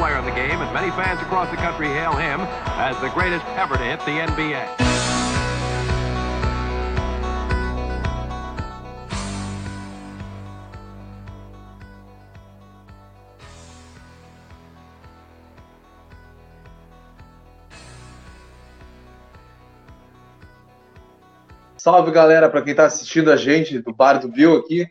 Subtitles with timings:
[0.00, 2.40] player in the game, and many fans across the country hail him
[2.80, 4.64] as the greatest ever to hit the NBA.
[21.76, 24.86] Salve galera, para quem está assistindo a gente do Bar do Bill aqui,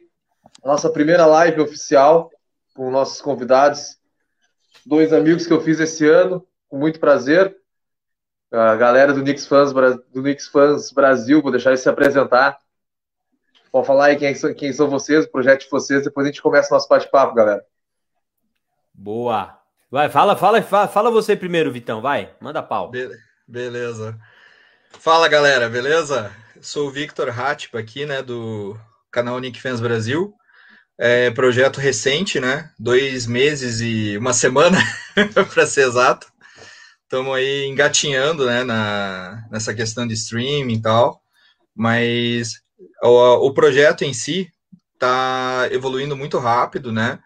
[0.64, 2.30] nossa primeira live oficial
[2.76, 3.99] com nossos convidados,
[4.86, 7.56] dois amigos que eu fiz esse ano, com muito prazer.
[8.52, 12.58] A galera do Knicks Fans, do Knicks Fans Brasil, vou deixar eles se apresentar.
[13.72, 16.42] Pode falar aí quem são, quem são vocês, o projeto de vocês, depois a gente
[16.42, 17.64] começa o nosso bate-papo, galera.
[18.94, 19.60] Boa.
[19.92, 22.90] Vai, fala, fala, fala, fala você primeiro, Vitão, vai, manda pau.
[22.90, 23.10] Be
[23.48, 24.20] beleza.
[24.92, 26.32] Fala, galera, beleza?
[26.62, 28.78] Sou o Victor Hatip aqui, né, do
[29.12, 30.34] canal Nick Fans Brasil.
[31.02, 32.70] É, projeto recente, né?
[32.78, 34.78] Dois meses e uma semana,
[35.54, 36.28] para ser exato.
[37.04, 41.22] Estamos aí engatinhando, né, na, nessa questão de streaming e tal.
[41.74, 42.62] Mas
[43.02, 44.52] o, o projeto em si
[44.94, 47.20] está evoluindo muito rápido, né?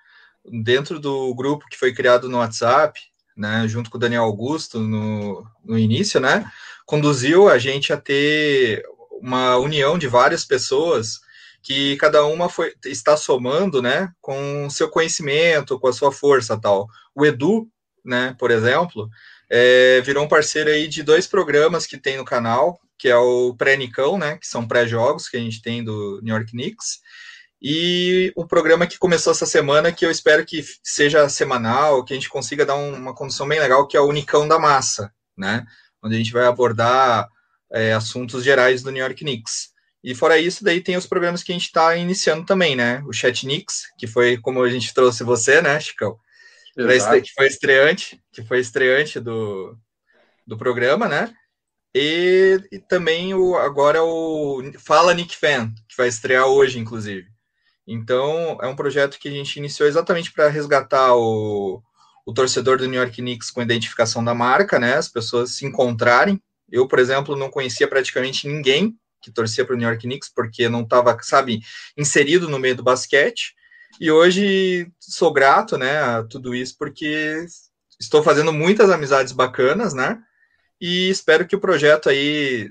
[0.45, 2.99] Dentro do grupo que foi criado no WhatsApp,
[3.35, 6.45] né, junto com o Daniel Augusto no, no início, né,
[6.85, 8.83] conduziu a gente a ter
[9.19, 11.22] uma união de várias pessoas
[11.63, 16.87] que cada uma foi, está somando, né, com seu conhecimento, com a sua força tal.
[17.15, 17.69] O Edu,
[18.03, 19.09] né, por exemplo,
[19.49, 23.55] é, virou um parceiro aí de dois programas que tem no canal, que é o
[23.55, 26.99] Pré-Nicão, né, que são pré-jogos que a gente tem do New York Knicks,
[27.61, 32.15] e o programa que começou essa semana, que eu espero que seja semanal, que a
[32.17, 35.65] gente consiga dar um, uma condição bem legal, que é o Nicão da Massa, né,
[36.03, 37.29] onde a gente vai abordar
[37.71, 39.72] é, assuntos gerais do New York Knicks.
[40.03, 43.01] E fora isso, daí tem os programas que a gente está iniciando também, né?
[43.07, 46.17] O Chat Knicks, que foi como a gente trouxe você, né, Chicão?
[47.21, 49.77] Que foi estreante, que foi estreante do,
[50.45, 51.33] do programa, né?
[51.95, 57.27] E, e, também o, agora o Fala Nick Fan, que vai estrear hoje, inclusive.
[57.87, 61.81] Então, é um projeto que a gente iniciou exatamente para resgatar o,
[62.25, 64.95] o torcedor do New York Knicks com a identificação da marca, né?
[64.95, 66.41] As pessoas se encontrarem
[66.73, 70.67] eu, por exemplo, não conhecia praticamente ninguém que torcia para o New York Knicks, porque
[70.67, 71.61] não estava, sabe,
[71.97, 73.55] inserido no meio do basquete.
[73.99, 77.45] E hoje sou grato, né, a tudo isso, porque
[77.99, 80.21] estou fazendo muitas amizades bacanas, né?
[80.81, 82.69] E espero que o projeto aí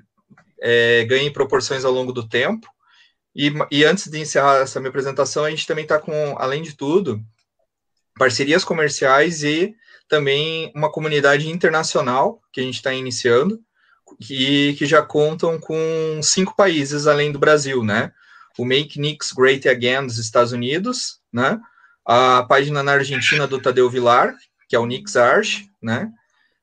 [0.61, 2.69] é, ganhe proporções ao longo do tempo.
[3.35, 6.77] E, e antes de encerrar essa minha apresentação, a gente também está com, além de
[6.77, 7.19] tudo,
[8.19, 9.75] parcerias comerciais e
[10.09, 13.59] também uma comunidade internacional que a gente está iniciando
[14.21, 18.12] que, que já contam com cinco países além do Brasil, né?
[18.59, 21.59] O Make Knicks Great Again dos Estados Unidos, né?
[22.05, 24.34] A página na Argentina do Tadeu Vilar,
[24.69, 26.11] que é o Knicks Arch, né?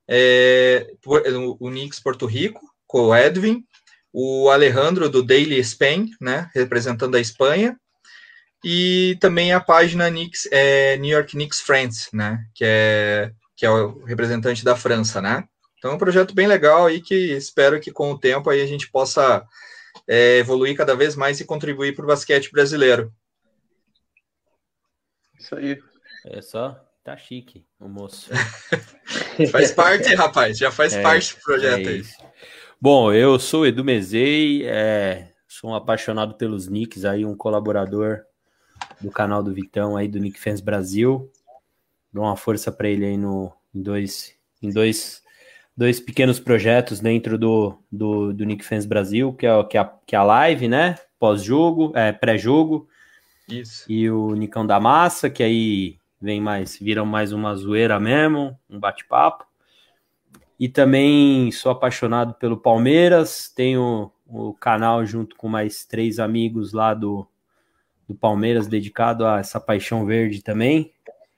[0.08, 3.64] É, o Knicks Porto Rico, com o Edwin,
[4.12, 6.50] o Alejandro do Daily Spain, né?
[6.54, 7.78] Representando a Espanha,
[8.64, 12.44] e também a página Knicks, é, New York Knicks Friends, né?
[12.54, 15.44] Que é, que é o representante da França, né?
[15.80, 18.68] Então é um projeto bem legal aí que espero que com o tempo aí a
[18.68, 19.48] gente possa
[20.06, 23.12] é, evoluir cada vez mais e contribuir para o basquete brasileiro.
[25.40, 25.82] Isso aí.
[26.26, 28.30] É só, tá chique o moço.
[29.52, 32.04] faz parte, rapaz, já faz é, parte do projeto é aí.
[32.80, 38.26] Bom, eu sou Edu Mezei, é, sou um apaixonado pelos Knicks, aí um colaborador
[39.00, 41.32] do canal do Vitão aí do Nick Fans Brasil.
[42.12, 45.24] Dou uma força para ele aí no em dois em dois
[45.80, 49.86] dois pequenos projetos dentro do, do, do Nick Fans Brasil, que é, que é, a,
[50.06, 50.96] que é a live, né?
[51.18, 52.86] Pós-jogo, é, pré-jogo.
[53.48, 53.90] Isso.
[53.90, 58.78] E o Nicão da Massa, que aí vem mais, viram mais uma zoeira mesmo, um
[58.78, 59.46] bate-papo.
[60.60, 66.94] E também sou apaixonado pelo Palmeiras, tenho o canal junto com mais três amigos lá
[66.94, 67.26] do,
[68.06, 70.92] do Palmeiras dedicado a essa paixão verde também,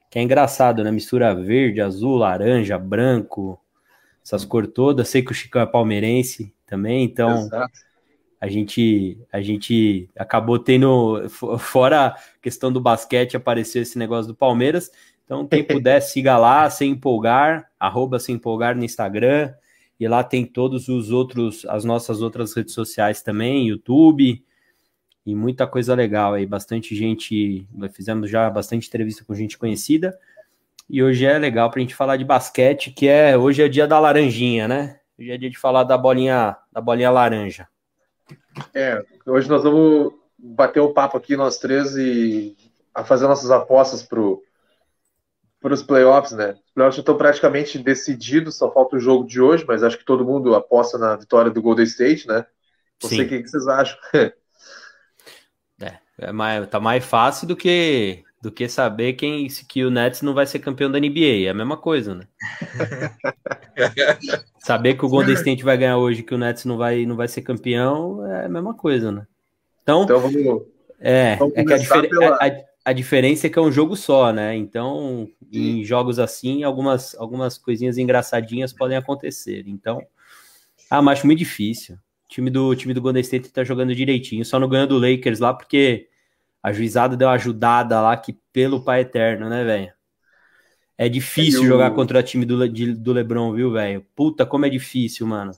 [0.10, 0.90] que é engraçado, né?
[0.90, 3.62] Mistura verde, azul, laranja, branco,
[4.24, 5.08] essas cores todas.
[5.10, 7.72] Sei que o Chicão é palmeirense também, então Exato.
[8.40, 11.28] a gente a gente acabou tendo
[11.60, 14.92] fora a questão do basquete apareceu esse negócio do Palmeiras.
[15.26, 19.54] Então quem puder siga lá, sem empolgar, arroba sem empolgar no Instagram.
[20.00, 24.44] E lá tem todos os outros, as nossas outras redes sociais também, YouTube,
[25.26, 30.18] e muita coisa legal aí, bastante gente, fizemos já bastante entrevista com gente conhecida,
[30.92, 33.88] e hoje é legal para a gente falar de basquete, que é hoje é dia
[33.88, 35.00] da laranjinha, né?
[35.18, 37.66] Hoje é dia de falar da bolinha, da bolinha laranja.
[38.74, 42.58] É, hoje nós vamos bater o papo aqui, nós três, e
[42.94, 44.44] a fazer nossas apostas pro,
[45.64, 46.58] os playoffs, né?
[46.66, 50.04] Os playoffs já estão praticamente decididos, só falta o jogo de hoje, mas acho que
[50.04, 52.46] todo mundo aposta na vitória do Golden State, né?
[53.02, 53.98] Não sei o que, que vocês acham.
[55.82, 60.24] é, é mais, tá mais fácil do que do que saber quem que o Nets
[60.24, 61.46] não vai ser campeão da NBA.
[61.46, 62.28] É a mesma coisa, né?
[64.58, 67.28] saber que o Golden State vai ganhar hoje, que o Nets não vai, não vai
[67.28, 69.28] ser campeão, é a mesma coisa, né?
[69.84, 70.64] Então, então vamos,
[71.00, 72.36] é, vamos é que a, difer pela...
[72.36, 72.52] a,
[72.86, 74.56] a, diferença é que é um jogo só, né?
[74.56, 79.66] Então, em jogos assim, algumas, algumas coisinhas engraçadinhas podem acontecer.
[79.68, 80.02] Então,
[80.90, 81.96] ah, mas acho muito difícil.
[82.26, 85.40] O time do, time do Golden State tá jogando direitinho, só não ganhou do Lakers
[85.40, 86.08] lá porque
[86.62, 89.94] a juizada deu uma ajudada lá que pelo pai eterno, né, velho?
[90.98, 94.06] É difícil jogar contra o time do, de, do Lebron, viu, velho?
[94.16, 95.52] Puta, como é difícil, mano.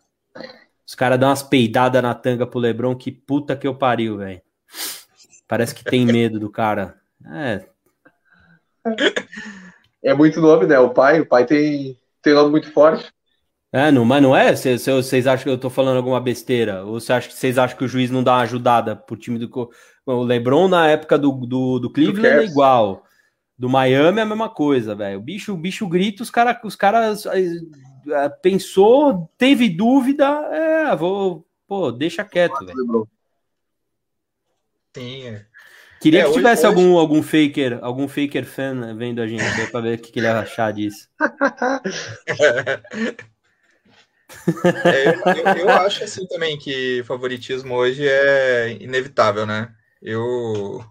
[0.88, 4.42] Os caras dão umas peidadas na tanga pro Lebron, que puta que eu pariu, velho.
[5.48, 6.96] Parece que tem medo do cara.
[7.26, 7.66] É.
[10.02, 10.80] É muito nome, né?
[10.80, 13.12] O pai, o pai tem, tem nome muito forte.
[13.72, 14.56] É, não, mas não é?
[14.56, 16.86] Vocês acham que eu tô falando alguma besteira?
[16.86, 19.72] Ou vocês acham, vocês acham que o juiz não dá uma ajudada pro time do.
[20.06, 23.06] O LeBron na época do, do, do Cleveland é igual.
[23.58, 25.20] Do Miami é a mesma coisa, velho.
[25.20, 31.46] O bicho, o bicho grita, os caras os caras é, pensou, teve dúvida, é, vou,
[31.68, 33.08] pô, deixa quieto, velho.
[34.96, 35.28] Sim.
[35.28, 35.46] É.
[36.02, 39.80] Queria é, que tivesse hoje, algum, algum faker, algum faker fan vendo a gente para
[39.80, 41.08] ver o que, que ele ia achar disso.
[44.84, 49.72] É, eu, eu, acho assim também que favoritismo hoje é inevitável, né?
[50.04, 50.84] Eu.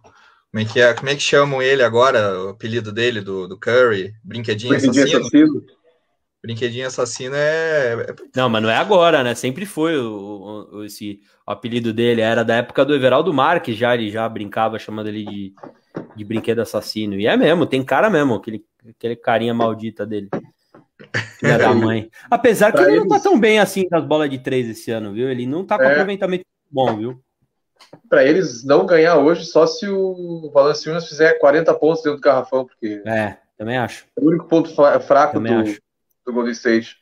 [0.50, 0.94] Como é que é?
[0.94, 2.44] Como é que chamam ele agora?
[2.44, 4.14] O apelido dele, do, do Curry?
[4.25, 5.20] Brinquedinho, Brinquedinho assassino?
[5.20, 5.67] assassino.
[6.43, 8.14] Brinquedinho assassino é, é.
[8.35, 9.35] Não, mas não é agora, né?
[9.35, 12.20] Sempre foi o, o, esse, o apelido dele.
[12.20, 15.55] Era da época do Everaldo Marques, já ele já brincava chamando ele de,
[16.17, 17.14] de brinquedo assassino.
[17.14, 20.29] E é mesmo, tem cara mesmo, aquele, aquele carinha maldita dele.
[21.38, 22.11] Filha da mãe.
[22.31, 23.00] Apesar que ele eles...
[23.00, 25.29] não tá tão bem assim nas bolas de três esse ano, viu?
[25.29, 25.93] Ele não tá com é.
[25.93, 27.23] aproveitamento bom, viu?
[28.08, 32.67] Para eles não ganhar hoje, só se o Valanciunas fizer 40 pontos dentro do garrafão,
[32.67, 33.02] porque.
[33.06, 34.06] É, também acho.
[34.17, 34.70] É o único ponto
[35.00, 35.49] fraco do,
[36.26, 36.96] do Golden State.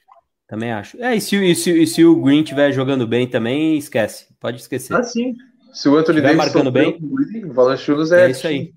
[0.47, 1.01] Também acho.
[1.03, 4.27] É, e se, e, se, e se o Green estiver jogando bem também, esquece.
[4.41, 4.95] Pode esquecer.
[4.95, 5.37] Ah, sim.
[5.73, 6.99] Se o Anthony Davis marcando bem,
[7.45, 8.75] o Valanciunas é, é isso aí.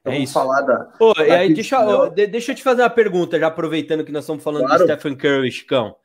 [0.00, 0.32] Então, é isso.
[0.32, 0.78] falar da.
[0.98, 4.24] Pô, da aí, deixa, ó, deixa eu te fazer uma pergunta, já aproveitando que nós
[4.24, 4.86] estamos falando claro.
[4.86, 5.96] do Stephen Curry, Chicão.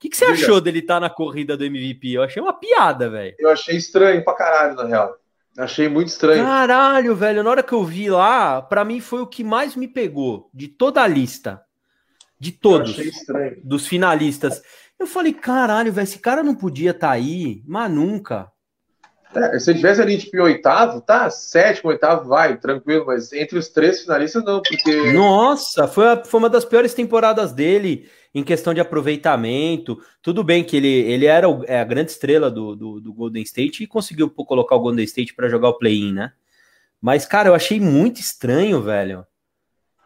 [0.00, 0.38] O que, que você Diga.
[0.38, 2.12] achou dele estar tá na corrida do MVP?
[2.12, 3.36] Eu achei uma piada, velho.
[3.38, 5.14] Eu achei estranho pra caralho, na real.
[5.58, 6.42] Achei muito estranho.
[6.42, 7.42] Caralho, velho.
[7.42, 10.68] Na hora que eu vi lá, para mim foi o que mais me pegou de
[10.68, 11.60] toda a lista.
[12.38, 12.96] De todos.
[13.62, 14.62] Dos finalistas.
[14.98, 18.50] Eu falei, caralho, velho, esse cara não podia estar tá aí, mas nunca.
[19.34, 21.30] É, se ele tivesse ali tipo em oitavo, tá?
[21.30, 25.12] Sétimo, oitavo, vai, tranquilo, mas entre os três finalistas, não, porque.
[25.12, 30.00] Nossa, foi, a, foi uma das piores temporadas dele em questão de aproveitamento.
[30.20, 33.42] Tudo bem que ele, ele era o, é a grande estrela do, do, do, Golden
[33.42, 36.32] State e conseguiu colocar o Golden State para jogar o play-in, né?
[37.00, 39.24] Mas, cara, eu achei muito estranho, velho.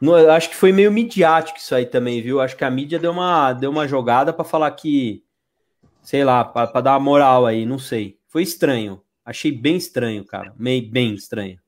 [0.00, 2.40] No, acho que foi meio midiático isso aí também, viu?
[2.40, 5.24] Acho que a mídia deu uma, deu uma jogada para falar que,
[6.02, 8.18] sei lá, para dar uma moral aí, não sei.
[8.28, 9.00] Foi estranho.
[9.24, 10.52] Achei bem estranho, cara.
[10.58, 11.58] Meio bem estranho.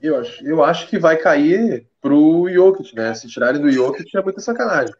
[0.00, 3.12] Eu acho, eu acho que vai cair pro Jokic, né?
[3.14, 4.94] Se tirarem do Jokic é muita sacanagem.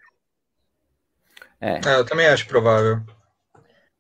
[1.61, 1.81] É.
[1.87, 1.95] é.
[1.97, 3.01] eu também acho provável.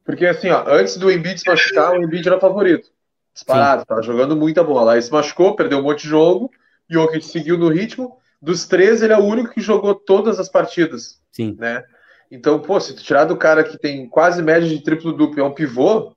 [0.04, 2.90] Porque assim, ó, antes do Embiid se machucar, o Embiid era favorito.
[3.32, 3.86] Disparado, Sim.
[3.86, 4.94] tava jogando muita bola.
[4.94, 6.50] Aí se machucou, perdeu um monte de jogo.
[6.88, 8.18] Jokic seguiu no ritmo.
[8.42, 11.20] Dos três, ele é o único que jogou todas as partidas.
[11.30, 11.56] Sim.
[11.58, 11.84] Né?
[12.30, 15.44] Então, pô, se tu tirar do cara que tem quase média de triplo duplo, é
[15.44, 16.14] um pivô,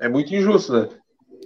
[0.00, 0.88] é muito injusto, né?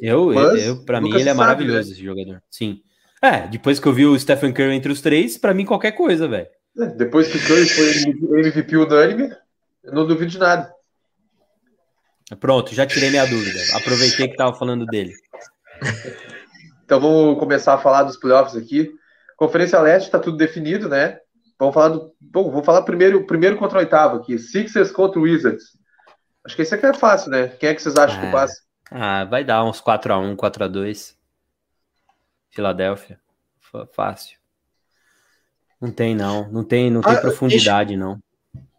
[0.01, 1.95] Eu, Mas, eu para mim, ele é sabe, maravilhoso, né?
[1.95, 2.43] esse jogador.
[2.51, 2.81] Sim.
[3.21, 6.29] É, depois que eu vi o Stephen Curry entre os três, para mim, qualquer coisa,
[6.29, 6.47] velho.
[6.79, 9.35] É, depois que o Curry foi MVP unânime,
[9.83, 10.73] eu não duvido de nada.
[12.39, 13.59] Pronto, já tirei minha dúvida.
[13.75, 15.15] Aproveitei que tava falando dele.
[16.85, 18.91] Então vamos começar a falar dos playoffs aqui.
[19.37, 21.19] Conferência Leste está tudo definido, né?
[21.59, 22.13] Vamos falar do.
[22.21, 24.39] Bom, vou falar primeiro, primeiro contra o oitavo aqui.
[24.39, 25.78] Sixers contra o Wizards.
[26.49, 27.49] Acho que esse aqui é fácil, né?
[27.49, 28.25] Quem é que vocês acham é.
[28.25, 28.63] que passa?
[28.91, 31.15] Ah, vai dar uns 4x1, 4x2.
[32.49, 33.21] Filadélfia.
[33.93, 34.39] Fácil.
[35.79, 36.49] Não tem, não.
[36.49, 38.03] Não tem, não tem ah, profundidade, deixa...
[38.03, 38.19] não.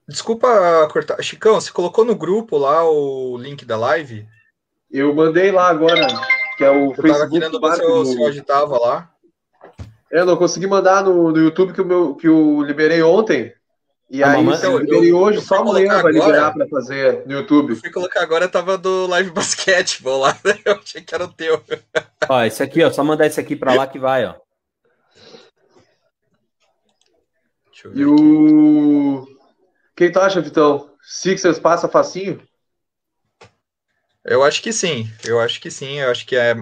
[0.07, 0.47] Desculpa
[0.91, 1.21] cortar.
[1.21, 4.27] Chicão, você colocou no grupo lá o link da live?
[4.89, 6.07] Eu mandei lá agora,
[6.57, 7.19] que é o eu Facebook.
[7.19, 9.11] Tava querendo ver se eu, se eu agitava lá.
[10.09, 13.53] Eu não consegui mandar no, no YouTube que, o meu, que eu liberei ontem.
[14.11, 16.11] E aí, mamãe- se eu liberei hoje, eu só amanhã vai agora.
[16.11, 17.71] liberar pra fazer no YouTube.
[17.73, 20.37] Eu fui colocar agora, tava do Live Basketball lá.
[20.65, 21.63] Eu achei que era o teu.
[22.27, 24.33] Ó, esse aqui, ó, só mandar esse aqui pra lá que vai, ó.
[27.71, 28.05] Deixa eu E ver.
[28.07, 29.27] o.
[29.95, 30.89] Quem tu acha, Vitão?
[31.01, 32.41] Sixers passa facinho?
[34.25, 36.53] Eu acho que sim, eu acho que sim, eu acho que é,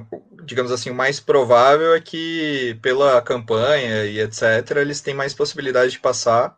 [0.44, 5.92] digamos assim, o mais provável é que pela campanha e etc, eles têm mais possibilidade
[5.94, 6.56] de passar,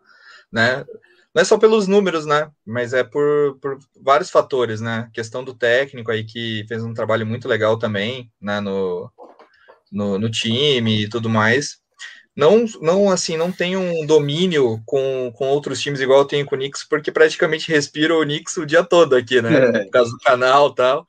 [0.52, 0.86] né?
[1.34, 2.50] Não é só pelos números, né?
[2.66, 5.10] Mas é por, por vários fatores, né?
[5.14, 8.60] Questão do técnico aí que fez um trabalho muito legal também, né?
[8.60, 9.12] No,
[9.92, 11.78] no, no time e tudo mais.
[12.36, 16.56] Não, não assim, não tem um domínio com, com outros times igual eu tenho com
[16.56, 19.54] o Knicks, porque praticamente respiro o Knicks o dia todo aqui, né?
[19.56, 19.84] É.
[19.84, 21.08] Por causa do canal e tal.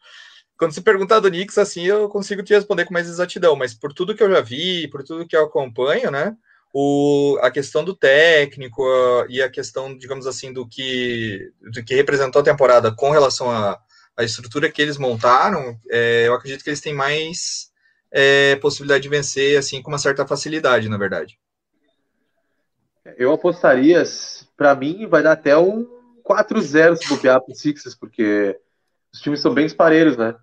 [0.59, 3.95] Quando se perguntar do Knicks, assim, eu consigo te responder com mais exatidão, mas por
[3.95, 6.37] tudo que eu já vi, por tudo que eu acompanho, né?
[6.73, 11.95] O, a questão do técnico a- e a questão, digamos assim, do que, do que
[11.95, 13.79] representou a temporada com relação à
[14.21, 17.71] estrutura que eles montaram, é, eu acredito que eles têm mais
[18.13, 21.39] é, possibilidade de vencer, assim, com uma certa facilidade, na verdade.
[23.17, 24.03] Eu apostaria,
[24.57, 25.87] pra mim, vai dar até um
[26.23, 28.57] 4-0 se bobear pro Sixers, porque
[29.13, 30.37] os times são bem disparelhos, né?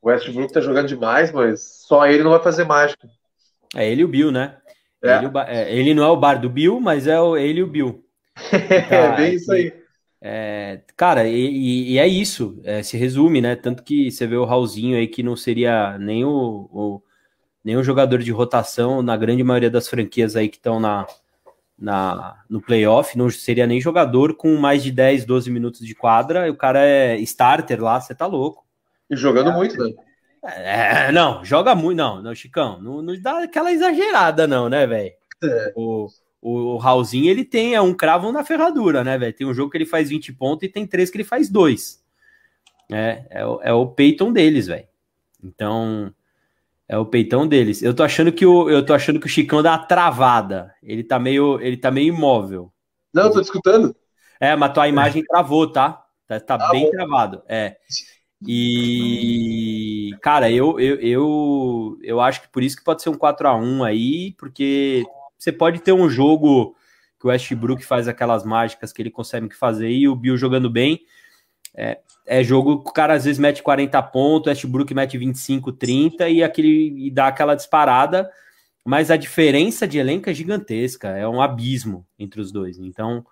[0.00, 3.08] O Westbrook tá jogando demais, mas só ele não vai fazer mágica.
[3.74, 4.59] É ele e o Bill, né?
[5.02, 5.16] É.
[5.16, 7.66] Ele, é, ele não é o bar do Bill, mas é o, ele e o
[7.66, 8.04] Bill.
[8.90, 9.72] É bem isso aí.
[10.22, 13.56] É, cara, e, e- e é isso, é, se resume, né?
[13.56, 17.02] Tanto que você vê o Raulzinho aí que não seria nem o, o-
[17.64, 21.06] nem um jogador de rotação na grande maioria das franquias aí que estão na,
[21.78, 26.46] na, no playoff, não seria nem jogador com mais de 10, 12 minutos de quadra,
[26.46, 28.64] e o cara é starter lá, você tá louco.
[29.10, 29.92] E jogando muito, né?
[30.42, 35.12] É, não, joga muito, não, não, Chicão, não, não dá aquela exagerada, não, né, velho?
[35.42, 35.72] É.
[35.74, 36.08] O,
[36.42, 39.34] o, o Raulzinho, ele tem é um cravo na ferradura, né, velho?
[39.34, 42.02] Tem um jogo que ele faz 20 pontos e tem três que ele faz dois.
[42.90, 44.86] É, é, o- é o peitão deles, velho.
[45.44, 46.14] Então,
[46.88, 47.82] é o peitão deles.
[47.82, 50.74] Eu tô achando que o, eu tô achando que o Chicão dá uma travada.
[50.82, 52.72] Ele tá meio, ele tá meio imóvel.
[53.12, 53.94] Não, eu tô escutando.
[54.40, 56.04] É, mas tua imagem travou, tá?
[56.26, 56.90] Tá, tá Tá bem bom.
[56.90, 57.42] travado.
[57.48, 57.76] É.
[58.46, 63.46] E, cara, eu, eu, eu, eu acho que por isso que pode ser um 4
[63.46, 65.04] a 1 aí, porque
[65.38, 66.74] você pode ter um jogo
[67.18, 71.00] que o Westbrook faz aquelas mágicas que ele consegue fazer e o Bill jogando bem.
[71.74, 75.72] É, é jogo que o cara às vezes mete 40 pontos, o Westbrook mete 25,
[75.72, 78.30] 30 e, aquele, e dá aquela disparada,
[78.84, 82.78] mas a diferença de elenco é gigantesca, é um abismo entre os dois.
[82.78, 83.24] Então,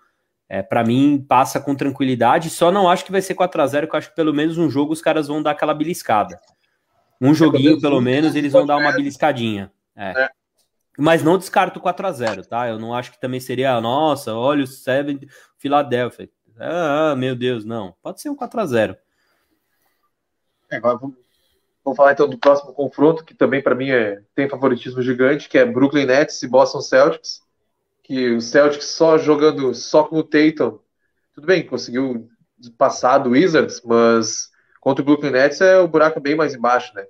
[0.48, 2.48] é, para mim, passa com tranquilidade.
[2.48, 4.56] Só não acho que vai ser 4 a 0 que eu acho que pelo menos
[4.56, 6.40] um jogo os caras vão dar aquela beliscada.
[7.20, 9.72] Um joguinho, pelo menos, eles vão dar uma beliscadinha.
[9.94, 10.24] É.
[10.24, 10.30] É.
[10.96, 12.68] Mas não descarto 4 a 0 tá?
[12.68, 15.20] Eu não acho que também seria, nossa, olha o Seven
[15.56, 16.30] Philadelphia.
[16.58, 17.94] Ah, meu Deus, não.
[18.02, 18.96] Pode ser um 4 a 0
[20.70, 21.16] É, agora vamos,
[21.84, 25.58] vamos falar então do próximo confronto, que também para mim é, tem favoritismo gigante, que
[25.58, 27.42] é Brooklyn Nets e Boston Celtics.
[28.08, 30.78] Que o Celtics só jogando só com o Tatum,
[31.34, 32.26] tudo bem, conseguiu
[32.78, 34.50] passar do Wizards, mas
[34.80, 37.06] contra o Brooklyn Nets é o buraco bem mais embaixo, né?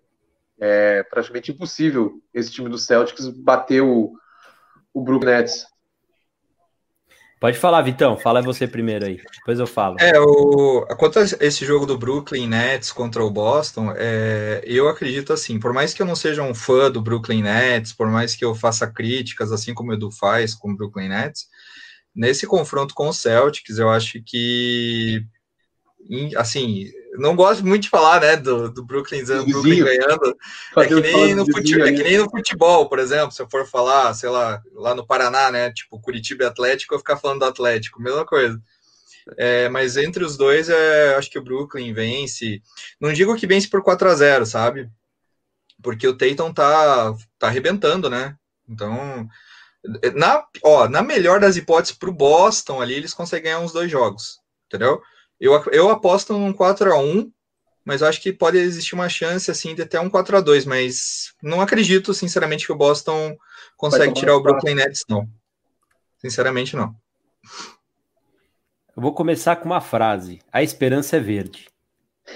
[0.59, 4.13] É praticamente impossível esse time do Celtics bater o,
[4.93, 5.65] o Brooklyn Nets.
[7.41, 8.17] Pode falar, Vitão.
[8.17, 9.21] Fala você primeiro aí.
[9.37, 9.97] Depois eu falo.
[10.01, 15.33] É, o, quanto a esse jogo do Brooklyn Nets contra o Boston, é, eu acredito
[15.33, 18.45] assim, por mais que eu não seja um fã do Brooklyn Nets, por mais que
[18.45, 21.47] eu faça críticas, assim como o Edu faz com o Brooklyn Nets,
[22.15, 25.25] nesse confronto com o Celtics, eu acho que,
[26.37, 30.37] assim, não gosto muito de falar, né, do, do Brooklyn, do Brooklyn ganhando,
[30.77, 33.41] é que, nem no do fute- vizinho é que nem no futebol, por exemplo, se
[33.41, 35.73] eu for falar, sei lá, lá no Paraná, né?
[35.73, 38.61] Tipo, Curitiba e Atlético, eu ficar falando do Atlético, mesma coisa.
[39.37, 42.63] É, mas entre os dois, é, acho que o Brooklyn vence.
[43.01, 44.89] Não digo que vence por 4 a 0 sabe?
[45.83, 48.37] Porque o Tatum tá, tá arrebentando, né?
[48.69, 49.29] Então,
[50.15, 54.39] na, ó, na melhor das hipóteses pro Boston ali, eles conseguem ganhar uns dois jogos,
[54.67, 55.01] entendeu?
[55.41, 57.33] Eu, eu aposto num 4 a 1
[57.85, 60.67] mas eu acho que pode existir uma chance assim de até um 4 a 2
[60.67, 63.35] mas não acredito, sinceramente, que o Boston
[63.79, 64.43] consegue tirar o.
[64.43, 65.27] Brooklyn Nets, não.
[66.19, 66.95] Sinceramente, não.
[68.95, 70.41] Eu vou começar com uma frase.
[70.53, 71.67] A esperança é verde.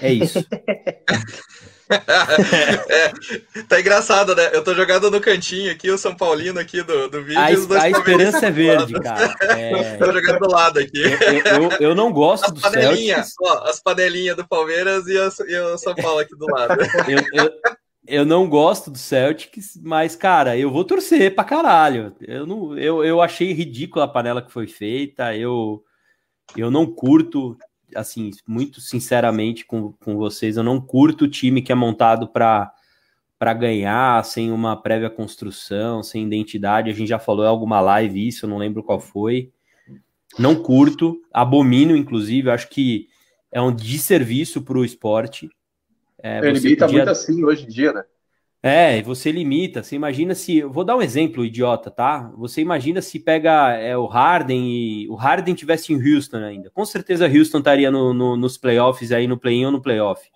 [0.01, 0.39] É isso.
[2.89, 4.49] É, tá engraçado, né?
[4.53, 7.39] Eu tô jogando no cantinho aqui, o São Paulino aqui do, do vídeo.
[7.39, 7.45] A,
[7.83, 9.33] a esperança é verde, cara.
[9.53, 11.01] É, Tô jogando do lado aqui.
[11.01, 13.35] eu, eu- eu não gosto As do panelinhas, Celtics.
[13.41, 16.75] ó, as panelinhas do Palmeiras e, as- e o São Paulo aqui do lado.
[17.07, 17.51] Eu, eu-
[18.05, 22.13] eu não gosto do Celtics, mas, cara, eu vou torcer pra caralho.
[22.19, 25.33] Eu, não, eu, eu achei ridícula a panela que foi feita.
[25.35, 25.81] Eu,
[26.57, 27.57] eu não curto,
[27.95, 32.73] assim, muito sinceramente com, com vocês, eu não curto o time que é montado para
[33.43, 36.89] para ganhar, sem uma prévia construção, sem identidade.
[36.89, 39.51] A gente já falou em alguma live isso, eu não lembro qual foi.
[40.39, 43.09] Não curto, abomino, inclusive, acho que
[43.51, 45.49] é um desserviço para o esporte.
[46.21, 46.99] É, Ele limita podia...
[46.99, 48.03] muito assim hoje em dia, né?
[48.65, 49.83] É, você limita.
[49.83, 50.63] Você imagina se.
[50.63, 52.31] Vou dar um exemplo, idiota, tá?
[52.37, 56.69] Você imagina se pega é, o Harden e o Harden tivesse em Houston ainda.
[56.69, 60.31] Com certeza Houston estaria no, no, nos playoffs aí, no play-in ou no playoff.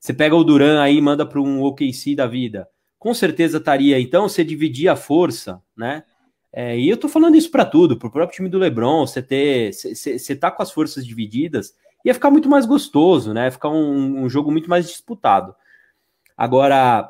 [0.00, 2.68] Você pega o Duran aí e manda para um OKC da vida.
[2.98, 4.00] Com certeza estaria.
[4.00, 6.02] Então, você dividir a força, né?
[6.52, 9.72] É, e eu tô falando isso para tudo, pro próprio time do LeBron, você ter.
[9.72, 13.52] Você tá com as forças divididas, ia ficar muito mais gostoso, né?
[13.52, 15.54] Ficar um, um jogo muito mais disputado.
[16.36, 17.08] Agora,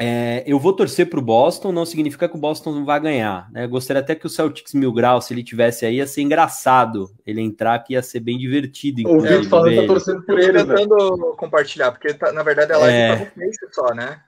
[0.00, 3.50] é, eu vou torcer para o Boston, não significa que o Boston não vai ganhar.
[3.50, 3.66] Né?
[3.66, 7.40] Gostaria até que o Celtics Mil Grau, se ele tivesse aí, ia ser engraçado ele
[7.40, 9.08] entrar, que ia ser bem divertido.
[9.10, 10.52] O Vitor falando tá torcendo por ele.
[10.52, 11.34] tentando né?
[11.36, 13.16] compartilhar, porque tá, na verdade a live é...
[13.16, 14.20] tá no Face só, né?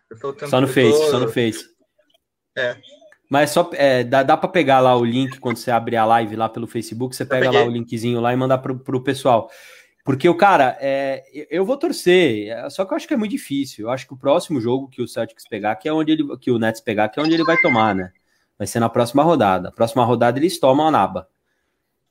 [0.49, 1.11] só no Face, tô...
[1.11, 1.65] só no Face.
[2.59, 2.77] É.
[3.31, 6.35] Mas só é, dá, dá para pegar lá o link quando você abrir a live
[6.35, 9.49] lá pelo Facebook, você pega lá o linkzinho lá e mandar pro, pro pessoal.
[10.05, 13.33] Porque o cara, é, eu vou torcer, é, só que eu acho que é muito
[13.33, 13.87] difícil.
[13.87, 16.51] Eu acho que o próximo jogo que o Celtics pegar, que é onde ele, que
[16.51, 18.11] o Nets pegar, que é onde ele vai tomar, né?
[18.57, 19.69] Vai ser na próxima rodada.
[19.69, 21.29] A próxima rodada eles tomam a naba.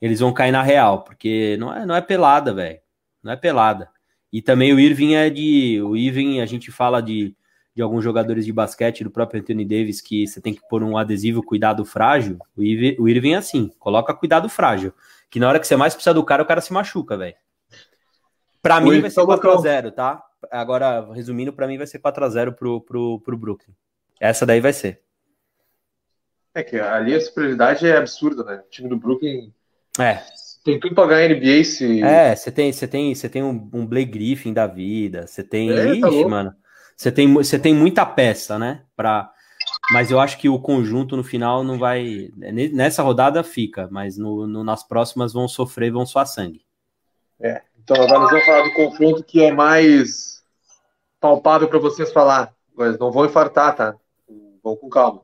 [0.02, 2.80] Eles vão cair na real, porque não é, não é pelada, velho.
[3.22, 3.90] Não é pelada.
[4.32, 5.82] E também o Irving é de.
[5.82, 7.36] O Irving, a gente fala de,
[7.76, 10.98] de alguns jogadores de basquete, do próprio Anthony Davis, que você tem que pôr um
[10.98, 12.38] adesivo cuidado frágil.
[12.56, 14.94] O Irving, o Irving é assim, coloca cuidado frágil.
[15.30, 17.36] Que na hora que você mais precisa do cara, o cara se machuca, velho.
[18.62, 20.24] Para mim vai ser 4x0, tá?
[20.52, 23.74] Agora, resumindo, para mim vai ser 4x0 pro, pro, pro Brooklyn.
[24.20, 25.02] Essa daí vai ser.
[26.54, 28.64] É que ali a superioridade é absurda, né?
[28.66, 29.54] O time do Brooklyn
[30.00, 30.22] é.
[30.64, 32.02] tem tudo pra ganhar NBA se.
[32.04, 35.72] É, você tem, você tem, você tem um, um Blake Griffin da vida, você tem.
[35.72, 36.54] É, Ixi, tá mano.
[36.98, 38.84] Você tem, você tem muita peça, né?
[38.96, 39.32] Pra...
[39.92, 42.30] Mas eu acho que o conjunto no final não vai.
[42.36, 46.66] Nessa rodada fica, mas no, no nas próximas vão sofrer, vão suar sangue.
[47.40, 47.62] É.
[47.90, 50.44] Então agora nós vamos falar do confronto que é mais
[51.20, 52.54] palpável para vocês falar.
[52.78, 53.96] Mas não vão infartar, tá?
[54.64, 55.24] Vão com calma.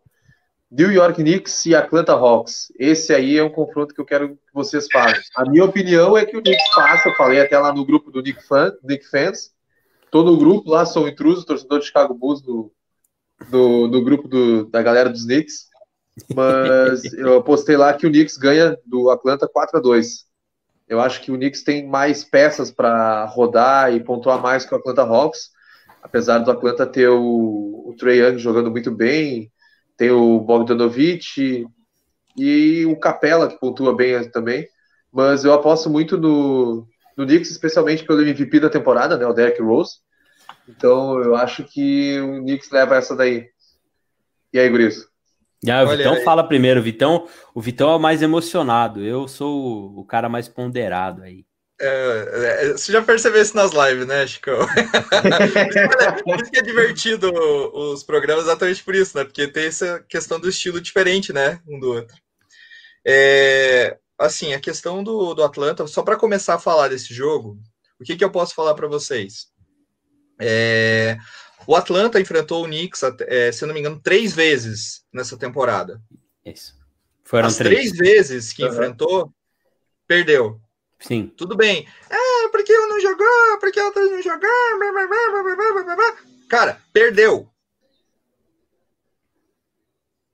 [0.71, 2.73] New York Knicks e Atlanta Hawks.
[2.79, 5.13] Esse aí é um confronto que eu quero que vocês falem.
[5.35, 7.09] A minha opinião é que o Knicks passa.
[7.09, 9.53] Eu falei até lá no grupo do Nick, Fan, Nick Fans.
[10.09, 12.71] Todo o grupo lá sou intruso, torcedor de Chicago Bulls no,
[13.47, 15.67] do, do grupo do, da galera dos Knicks.
[16.33, 20.24] Mas eu postei lá que o Knicks ganha do Atlanta 4 a 2
[20.87, 24.77] eu acho que o Knicks tem mais peças para rodar e pontuar mais que o
[24.77, 25.49] Atlanta Hawks,
[26.01, 29.51] apesar do Atlanta ter o, o Trey Young jogando muito bem,
[29.97, 31.65] tem o Bogdanovich
[32.37, 34.67] e o Capella que pontua bem também.
[35.11, 36.85] Mas eu aposto muito no,
[37.17, 39.99] no Knicks, especialmente pelo MVP da temporada, né, o Derrick Rose.
[40.67, 43.47] Então eu acho que o Knicks leva essa daí.
[44.53, 45.07] E aí, Guris?
[45.69, 46.23] Ah, o Olha Vitão aí.
[46.23, 51.23] fala primeiro, Vitão, o Vitão é o mais emocionado, eu sou o cara mais ponderado
[51.23, 51.45] aí.
[51.79, 54.51] É, é, você já percebeu isso nas lives, né, Chico?
[56.23, 57.29] por isso que é divertido
[57.73, 59.25] os programas exatamente por isso, né?
[59.25, 61.59] Porque tem essa questão do estilo diferente, né?
[61.67, 62.15] Um do outro.
[63.05, 67.57] É, assim, a questão do, do Atlanta, só para começar a falar desse jogo,
[67.99, 69.47] o que, que eu posso falar para vocês?
[70.39, 71.17] É,
[71.67, 76.01] o Atlanta enfrentou o Knicks, é, se não me engano, três vezes nessa temporada.
[76.45, 76.75] Isso.
[77.23, 78.69] Foram As três, três vezes que uhum.
[78.69, 79.33] enfrentou,
[80.07, 80.61] perdeu.
[80.99, 81.27] Sim.
[81.35, 81.87] Tudo bem.
[82.09, 84.49] É, porque eu não jogou, porque o outro não jogou.
[86.49, 87.49] Cara, perdeu.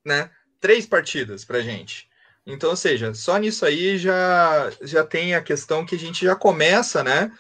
[0.05, 0.29] Né?
[0.59, 2.09] Três partidas pra gente.
[2.45, 6.35] Então, ou seja, só nisso aí já, já tem a questão que a gente já
[6.35, 7.31] começa, né?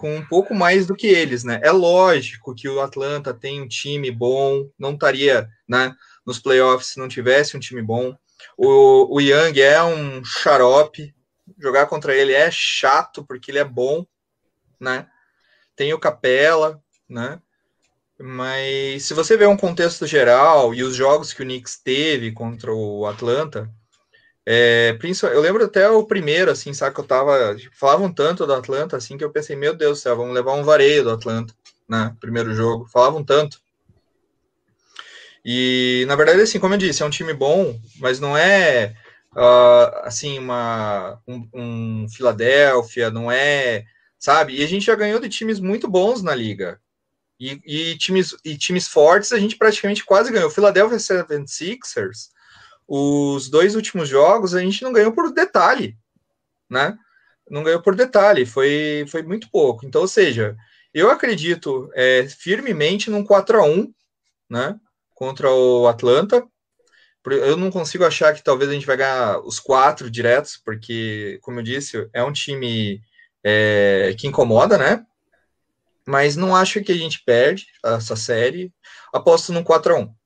[0.00, 1.60] Com um pouco mais do que eles, né?
[1.62, 6.98] É lógico que o Atlanta tem um time bom, não estaria, né, nos playoffs se
[6.98, 8.16] não tivesse um time bom.
[8.56, 11.14] O, o Young é um xarope,
[11.58, 14.06] jogar contra ele é chato porque ele é bom,
[14.80, 15.06] né?
[15.76, 17.38] Tem o Capela, né?
[18.18, 22.72] Mas se você vê um contexto geral e os jogos que o Knicks teve contra
[22.72, 23.70] o Atlanta,
[24.52, 24.98] é,
[25.32, 27.56] eu lembro até o primeiro, assim, sabe, que eu tava.
[27.72, 30.64] Falavam tanto do Atlanta, assim, que eu pensei, meu Deus do céu, vamos levar um
[30.64, 31.54] vareio do Atlanta,
[31.88, 32.16] né?
[32.20, 32.84] Primeiro jogo.
[32.88, 33.60] Falavam tanto.
[35.44, 38.96] E, na verdade, assim, como eu disse, é um time bom, mas não é,
[39.36, 43.84] uh, assim, uma, um, um Filadélfia, não é,
[44.18, 44.56] sabe?
[44.56, 46.80] E a gente já ganhou de times muito bons na liga.
[47.38, 50.50] E, e, times, e times fortes a gente praticamente quase ganhou.
[50.50, 52.30] Philadelphia 76ers,
[52.92, 55.96] os dois últimos jogos a gente não ganhou por detalhe,
[56.68, 56.98] né?
[57.48, 59.86] Não ganhou por detalhe, foi, foi muito pouco.
[59.86, 60.56] Então, ou seja,
[60.92, 63.94] eu acredito é, firmemente num 4 a 1
[64.50, 64.76] né?
[65.14, 66.44] Contra o Atlanta.
[67.24, 71.60] Eu não consigo achar que talvez a gente vai ganhar os quatro diretos, porque, como
[71.60, 73.00] eu disse, é um time
[73.44, 75.04] é, que incomoda, né?
[76.08, 78.72] Mas não acho que a gente perde essa série.
[79.12, 80.19] Aposto num 4 a 1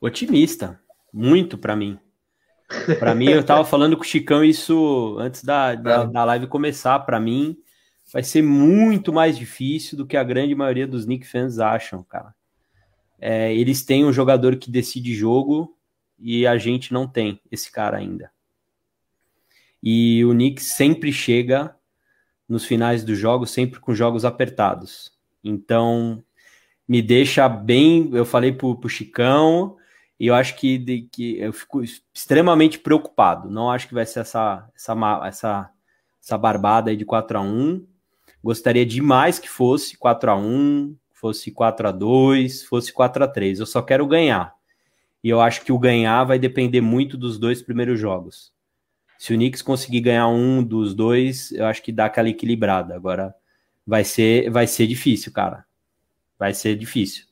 [0.00, 0.80] Otimista,
[1.12, 1.98] muito para mim.
[2.98, 6.06] Para mim, eu tava falando com o Chicão isso antes da, da, é.
[6.06, 6.98] da live começar.
[7.00, 7.56] Para mim,
[8.12, 12.34] vai ser muito mais difícil do que a grande maioria dos Nick fans acham, cara.
[13.18, 15.76] É, eles têm um jogador que decide jogo
[16.18, 18.30] e a gente não tem esse cara ainda.
[19.82, 21.74] E o Nick sempre chega
[22.48, 25.12] nos finais dos jogos, sempre com jogos apertados.
[25.42, 26.22] Então,
[26.86, 28.10] me deixa bem.
[28.12, 29.76] Eu falei pro, pro Chicão,
[30.18, 31.82] e eu acho que, de, que eu fico
[32.14, 33.50] extremamente preocupado.
[33.50, 35.70] Não acho que vai ser essa, essa, essa,
[36.22, 37.86] essa barbada aí de 4 a 1
[38.42, 43.60] Gostaria demais que fosse 4 a 1 fosse 4 a 2 fosse 4 a 3
[43.60, 44.54] Eu só quero ganhar.
[45.22, 48.52] E eu acho que o ganhar vai depender muito dos dois primeiros jogos.
[49.18, 52.94] Se o Knicks conseguir ganhar um dos dois, eu acho que dá aquela equilibrada.
[52.94, 53.34] Agora
[53.86, 55.64] vai ser, vai ser difícil, cara.
[56.38, 57.24] Vai ser difícil.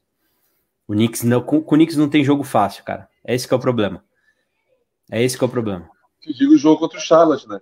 [0.87, 3.09] O Knicks não, com, com o Knicks não tem jogo fácil, cara.
[3.25, 4.05] É esse que é o problema.
[5.11, 5.89] É esse que é o problema.
[6.21, 7.61] Que digo o jogo contra o Charlotte, né?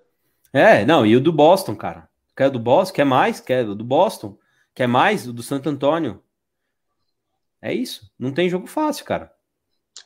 [0.53, 2.09] É, não, e o do Boston, cara.
[2.37, 2.95] Quer do Boston?
[2.95, 3.41] Quer mais?
[3.41, 4.39] Quer do Boston?
[4.75, 5.27] Quer mais?
[5.27, 6.23] O do Santo Antônio?
[7.61, 8.11] É isso.
[8.19, 9.33] Não tem jogo fácil, cara.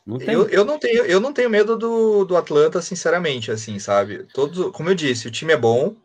[0.06, 0.34] Não tem.
[0.34, 4.24] Eu, eu, não tenho, eu não tenho medo do, do Atlanta, sinceramente, assim, sabe?
[4.32, 5.96] Todos, como eu disse, o time é bom.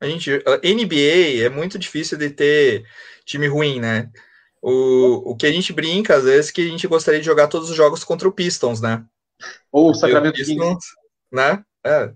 [0.00, 2.84] A gente, a NBA é muito difícil de ter
[3.24, 4.10] time ruim, né?
[4.66, 7.48] O, o que a gente brinca, às vezes, é que a gente gostaria de jogar
[7.48, 9.04] todos os jogos contra o Pistons, né?
[9.70, 10.86] Ou o Sacramento Pistons,
[11.30, 11.62] né?
[11.84, 12.10] É,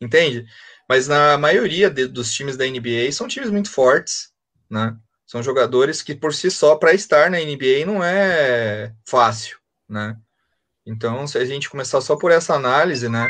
[0.00, 0.46] entende?
[0.88, 4.30] Mas na maioria de, dos times da NBA são times muito fortes,
[4.70, 4.96] né?
[5.26, 9.58] São jogadores que por si só para estar na NBA não é fácil,
[9.88, 10.16] né?
[10.86, 13.28] Então, se a gente começar só por essa análise, né?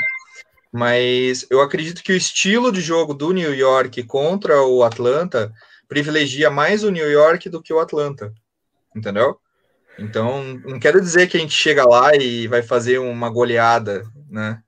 [0.71, 5.51] Mas eu acredito que o estilo de jogo do New York contra o Atlanta
[5.89, 8.31] privilegia mais o New York do que o Atlanta,
[8.99, 9.39] entendeu?
[9.99, 14.63] Então, não quero dizer que a gente chega lá e vai fazer uma goleada, né?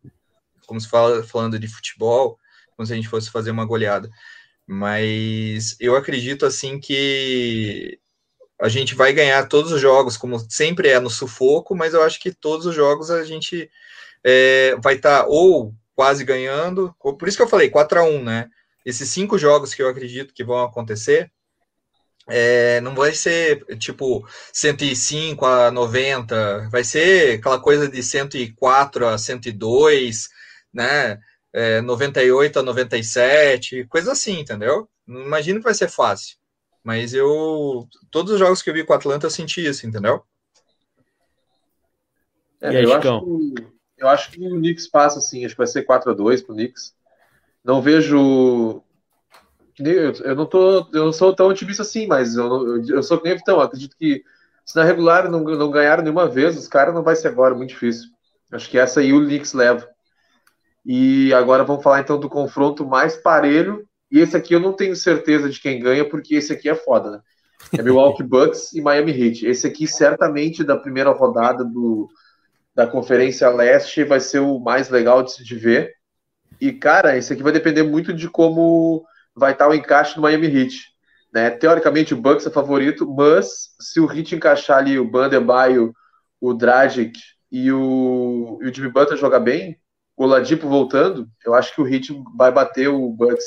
[0.66, 2.38] Como se fala falando de futebol,
[2.77, 4.09] como se a gente fosse fazer uma goleada.
[4.66, 7.99] Mas eu acredito assim que
[8.61, 12.21] a gente vai ganhar todos os jogos, como sempre é no sufoco, mas eu acho
[12.21, 13.71] que todos os jogos a gente
[14.25, 18.05] é, vai estar tá ou quase ganhando, ou, por isso que eu falei 4 a
[18.05, 18.49] 1 né?
[18.85, 21.31] Esses cinco jogos que eu acredito que vão acontecer,
[22.31, 29.19] é, não vai ser tipo 105 a 90, vai ser aquela coisa de 104 a
[29.19, 30.29] 102,
[30.73, 31.19] né?
[31.53, 34.88] é, 98 a 97, coisa assim, entendeu?
[35.07, 36.37] Não imagino que vai ser fácil.
[36.83, 37.88] Mas eu.
[38.11, 40.23] Todos os jogos que eu vi com o Atlanta eu senti isso, entendeu?
[42.61, 45.66] É, aí, eu, acho que, eu acho que o Knicks passa assim, acho que vai
[45.66, 46.95] ser 4 a 2 pro Knicks.
[47.62, 48.83] Não vejo.
[49.78, 50.88] Eu não tô.
[50.92, 53.61] Eu não sou tão otimista assim, mas eu, eu, sou que nem Vitão.
[53.61, 54.22] Acredito que
[54.64, 57.70] se na regular não, não ganharam nenhuma vez, os caras não vai ser agora, muito
[57.70, 58.09] difícil.
[58.52, 59.88] Acho que essa aí o Knicks leva.
[60.85, 63.87] E agora vamos falar então do confronto mais parelho.
[64.11, 67.11] E esse aqui eu não tenho certeza de quem ganha, porque esse aqui é foda,
[67.11, 67.20] né?
[67.78, 69.46] É Milwaukee Bucks e Miami Heat.
[69.46, 72.09] Esse aqui, certamente, da primeira rodada do,
[72.74, 75.94] da Conferência Leste, vai ser o mais legal de se ver.
[76.61, 79.04] E, cara, esse aqui vai depender muito de como
[79.35, 80.90] vai estar o encaixe do Miami Heat.
[81.33, 81.51] Né?
[81.51, 85.95] Teoricamente, o Bucks é favorito, mas se o Heat encaixar ali o Bandebaio,
[86.40, 87.19] o Dragic
[87.51, 89.79] e o, e o Jimmy Butler jogar bem,
[90.16, 93.45] o Ladipo voltando, eu acho que o Heat vai bater o Bucks.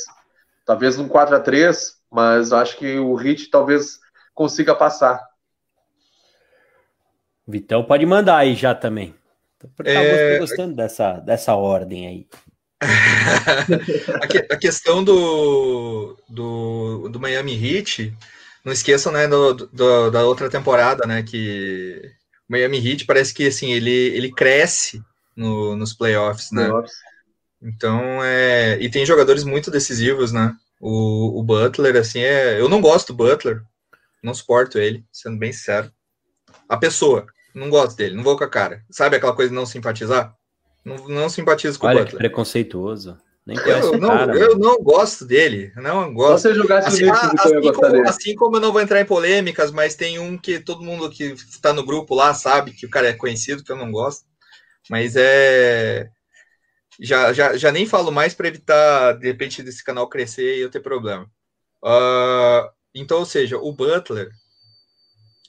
[0.66, 4.00] Talvez num 4 a 3 mas acho que o Heat talvez
[4.36, 5.20] consiga passar.
[7.48, 9.16] Vitão pode mandar aí já também.
[9.58, 10.38] Tô, é...
[10.38, 12.28] gostando dessa, dessa ordem aí.
[14.22, 18.14] a, que, a, questão do, do, do, Miami Heat,
[18.64, 21.24] não esqueçam né, do, do, da outra temporada, né?
[21.24, 22.12] Que
[22.50, 25.02] o Miami Heat parece que assim, ele, ele cresce
[25.36, 26.66] no, nos playoffs, né?
[26.66, 26.94] Playoffs.
[27.62, 28.78] Então, é.
[28.82, 30.54] E tem jogadores muito decisivos, né?
[30.80, 32.60] O, o Butler, assim, é.
[32.60, 33.62] Eu não gosto do Butler,
[34.22, 35.92] não suporto ele, sendo bem sincero.
[36.68, 38.84] A pessoa, não gosto dele, não vou com a cara.
[38.90, 40.36] Sabe aquela coisa de não simpatizar?
[40.86, 42.24] Não, não simpatizo com Olha o Butler.
[42.24, 43.18] Que preconceituoso.
[43.46, 44.34] Nem Eu o não, cara.
[44.34, 45.72] eu não gosto dele.
[45.76, 46.42] Não Se gosto.
[46.42, 48.08] você jogasse Assim, no ah, assim gostar como, dele.
[48.08, 51.24] assim como eu não vou entrar em polêmicas, mas tem um que todo mundo que
[51.34, 54.26] está no grupo lá sabe que o cara é conhecido, que eu não gosto.
[54.90, 56.10] Mas é.
[57.00, 60.70] Já, já, já nem falo mais para evitar, de repente, desse canal crescer e eu
[60.72, 61.30] ter problema.
[61.84, 64.30] Ah, então, ou seja, o Butler,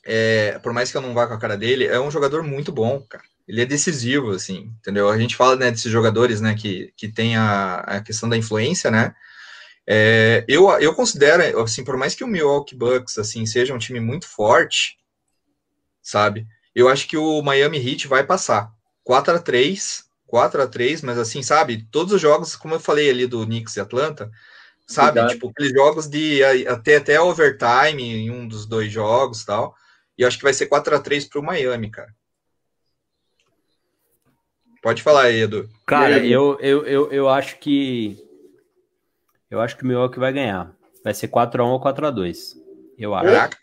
[0.06, 2.72] é, por mais que eu não vá com a cara dele, é um jogador muito
[2.72, 3.24] bom, cara.
[3.46, 5.08] Ele é decisivo, assim, entendeu?
[5.08, 8.90] A gente fala né, desses jogadores, né, que, que tem a, a questão da influência,
[8.90, 9.14] né?
[9.86, 14.00] É, eu, eu considero, assim, por mais que o Milwaukee Bucks, assim, seja um time
[14.00, 14.98] muito forte,
[16.02, 16.46] sabe?
[16.74, 18.72] Eu acho que o Miami Heat vai passar.
[19.04, 20.04] 4 a 3
[20.34, 21.86] 4 a 3 mas assim, sabe?
[21.92, 24.30] Todos os jogos, como eu falei ali do Knicks e Atlanta,
[24.84, 25.14] sabe?
[25.14, 25.34] Verdade.
[25.34, 29.76] Tipo, aqueles jogos de até, até overtime em um dos dois jogos e tal.
[30.18, 32.12] E eu acho que vai ser 4 a 3 pro Miami, cara.
[34.84, 35.66] Pode falar aí, Edu.
[35.86, 36.30] Cara, aí?
[36.30, 38.22] eu, eu, eu, eu acho que.
[39.50, 40.76] Eu acho que o Milwaukee vai ganhar.
[41.02, 42.54] Vai ser 4x1 ou 4x2.
[42.98, 43.24] Eu acho.
[43.24, 43.56] Caraca.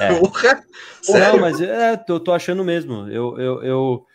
[0.00, 0.08] É.
[1.16, 3.08] Não, mas é, tô, tô achando mesmo.
[3.08, 4.06] Eu, eu, eu-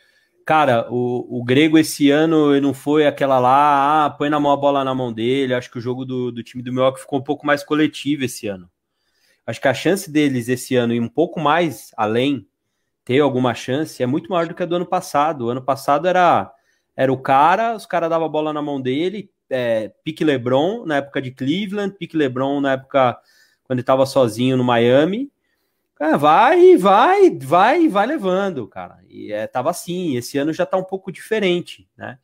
[0.45, 4.51] cara, o, o Grego esse ano ele não foi aquela lá, ah, põe na mão
[4.51, 5.53] a bola na mão dele.
[5.53, 8.47] Acho que o jogo do, do time do Milwaukee ficou um pouco mais coletivo esse
[8.47, 8.69] ano.
[9.47, 12.45] Acho que a chance deles esse ano ir um pouco mais além,
[13.09, 15.45] ter alguma chance, é muito maior do que a do ano passado.
[15.47, 16.53] O ano passado era,
[16.95, 20.97] era o cara, os caras davam a bola na mão dele, é, pique LeBron na
[20.97, 23.17] época de Cleveland, pique LeBron na época
[23.63, 25.31] quando ele estava sozinho no Miami.
[25.95, 28.99] Cara, vai, vai, vai, vai levando, cara.
[29.09, 30.15] E é, tava assim.
[30.15, 32.19] Esse ano já tá um pouco diferente, né?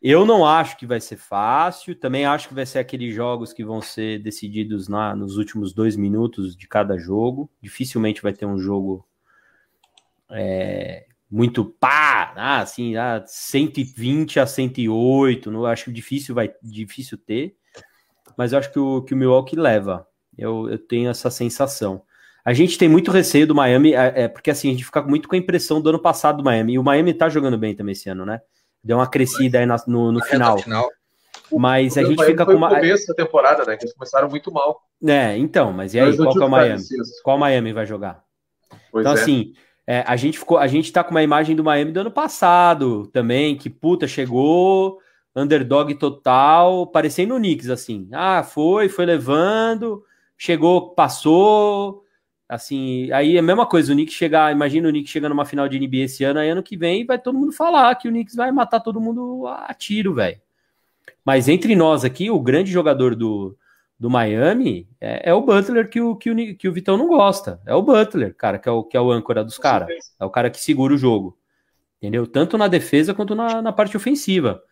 [0.00, 1.94] Eu não acho que vai ser fácil.
[1.94, 5.94] Também acho que vai ser aqueles jogos que vão ser decididos na, nos últimos dois
[5.94, 7.50] minutos de cada jogo.
[7.60, 9.06] Dificilmente vai ter um jogo
[10.30, 15.50] é, muito pá, ah, assim, ah, 120 a 108.
[15.50, 17.56] Não acho difícil, vai difícil ter.
[18.36, 20.06] Mas eu acho que o, que o Milwaukee leva.
[20.36, 22.02] Eu, eu tenho essa sensação.
[22.44, 25.28] A gente tem muito receio do Miami, é, é, porque assim, a gente fica muito
[25.28, 26.74] com a impressão do ano passado do Miami.
[26.74, 28.40] E o Miami tá jogando bem também esse ano, né?
[28.82, 30.58] Deu uma crescida aí na- no, no Na final.
[30.58, 30.90] final.
[31.52, 32.68] Mas a O gente Miami fica com o uma.
[32.68, 33.76] começo da temporada, né?
[33.76, 34.82] Que eles começaram muito mal.
[35.06, 36.82] É, então, mas e aí, qual que é o Miami?
[37.22, 38.22] Qual Miami vai jogar?
[38.90, 39.20] Pois então, é.
[39.20, 39.52] assim,
[39.86, 43.06] é, a gente ficou, a gente tá com uma imagem do Miami do ano passado
[43.08, 44.98] também, que puta, chegou,
[45.36, 48.08] underdog total, parecendo o Knicks, assim.
[48.12, 50.02] Ah, foi, foi levando,
[50.38, 52.02] chegou, passou.
[52.48, 55.68] Assim, aí é a mesma coisa, o Knicks chegar, imagina o Knicks chegando numa final
[55.68, 58.36] de NBA esse ano, aí ano que vem vai todo mundo falar que o Knicks
[58.36, 60.40] vai matar todo mundo a tiro, velho.
[61.24, 63.56] Mas entre nós aqui, o grande jogador do,
[63.98, 67.60] do Miami é, é o Butler que o, que, o, que o Vitão não gosta.
[67.66, 69.88] É o Butler, cara, que é o, que é o âncora dos caras.
[70.20, 71.38] É o cara que segura o jogo.
[71.98, 72.26] Entendeu?
[72.26, 74.62] Tanto na defesa quanto na, na parte ofensiva.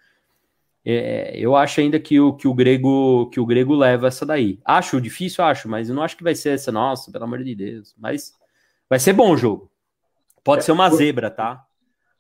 [0.84, 4.60] É, eu acho ainda que o, que, o grego, que o grego leva essa daí.
[4.64, 7.54] Acho difícil, acho, mas eu não acho que vai ser essa, nossa, pelo amor de
[7.54, 7.94] Deus.
[7.96, 8.32] Mas
[8.88, 9.70] vai ser bom o jogo.
[10.42, 11.64] Pode ser uma zebra, tá?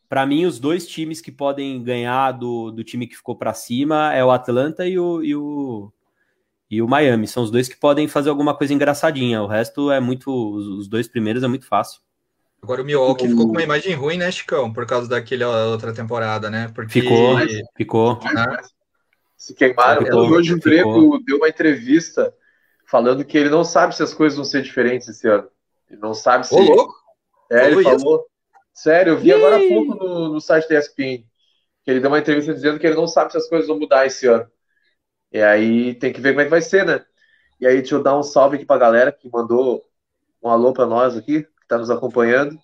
[0.08, 4.14] Para mim, os dois times que podem ganhar do, do time que ficou para cima
[4.14, 5.92] é o Atlanta e o, e o,
[6.72, 7.28] e o Miami.
[7.28, 9.42] São os dois que podem fazer alguma coisa engraçadinha.
[9.42, 10.32] O resto é muito.
[10.32, 12.00] Os, dois primeiros é muito fácil.
[12.62, 14.72] Agora o Milwaukee ficou com uma imagem ruim, né, Chicão?
[14.72, 16.72] Por causa daquela outra temporada, né?
[16.74, 17.36] Porque Ficou,
[17.76, 18.20] ficou.
[18.32, 18.56] né,
[19.36, 20.02] Se queimaram.
[20.02, 20.70] Ficou, Hoje o ficou.
[20.72, 22.32] Grego deu uma entrevista
[22.86, 25.48] falando que ele não sabe se as coisas vão ser diferentes esse ano.
[25.90, 26.54] Ele não sabe se.
[26.54, 26.94] Ô, louco!
[27.50, 28.26] É, ele Falou falou.
[28.72, 29.68] Sério, eu vi agora há Ih.
[29.68, 31.22] pouco no, no site da ESPN
[31.84, 34.06] que ele deu uma entrevista dizendo que ele não sabe se as coisas vão mudar
[34.06, 34.48] esse ano.
[35.32, 37.04] E aí tem que ver como é que vai ser, né?
[37.60, 39.84] E aí, deixa eu dar um salve aqui pra galera que mandou
[40.42, 42.58] um alô pra nós aqui, que tá nos acompanhando.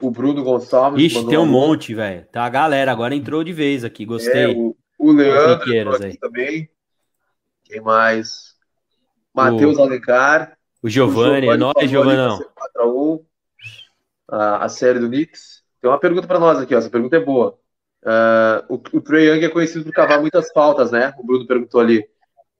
[0.00, 1.02] O Bruno Gonçalves.
[1.02, 2.26] Ixi, tem um monte, velho.
[2.30, 4.54] Tá a galera, agora entrou de vez aqui, É, gostei.
[4.54, 6.18] o, o Leandro aqui aí.
[6.18, 6.70] também.
[7.64, 8.54] Quem mais?
[9.32, 10.58] Matheus Alencar.
[10.82, 12.38] O Giovanni, é nóis, Giovanão.
[14.28, 15.62] A, a série do Knicks.
[15.80, 16.78] Tem uma pergunta para nós aqui, ó.
[16.78, 17.58] Essa pergunta é boa.
[18.04, 21.14] Ah, o, o Trae Young é conhecido por cavar muitas faltas, né?
[21.18, 22.06] O Bruno perguntou ali.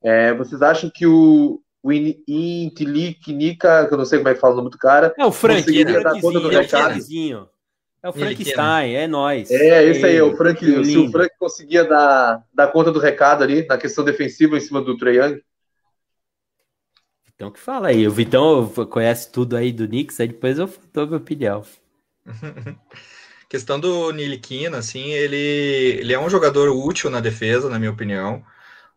[0.02, 4.40] É, vocês acham que o, o Intilic Nika, que eu não sei como é que
[4.40, 6.98] fala o nome do cara, É o Frank, é o dar conta do é recado?
[8.02, 9.50] É o Ele Frankenstein, é nóis.
[9.50, 10.62] É, esse aí, o Frank.
[10.62, 10.84] Lindo.
[10.84, 14.80] Se o Frank conseguia dar, dar conta do recado ali, na questão defensiva em cima
[14.82, 15.40] do Trae Young.
[17.34, 21.06] Então que fala aí, o Vitão conhece tudo aí do Knicks, aí depois eu dou
[21.06, 21.64] minha opinião.
[23.54, 25.36] questão do Niliquina, assim, ele,
[26.00, 28.44] ele é um jogador útil na defesa, na minha opinião.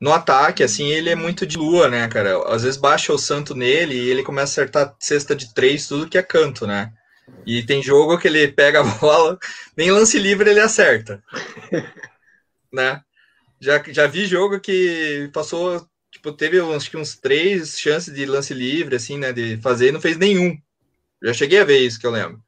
[0.02, 2.43] No ataque, assim, ele é muito de lua, né, cara?
[2.52, 6.10] Às vezes baixa o santo nele e ele começa a acertar cesta de três, tudo
[6.10, 6.91] que é canto, né?
[7.46, 9.38] E tem jogo que ele pega a bola,
[9.76, 11.24] nem lance livre ele acerta.
[12.74, 13.04] né?
[13.62, 18.56] Já, já vi jogo que passou, tipo, teve acho que uns três chances de lance
[18.56, 20.58] livre, assim, né, de fazer e não fez nenhum.
[21.24, 22.41] Já cheguei a ver isso que eu lembro.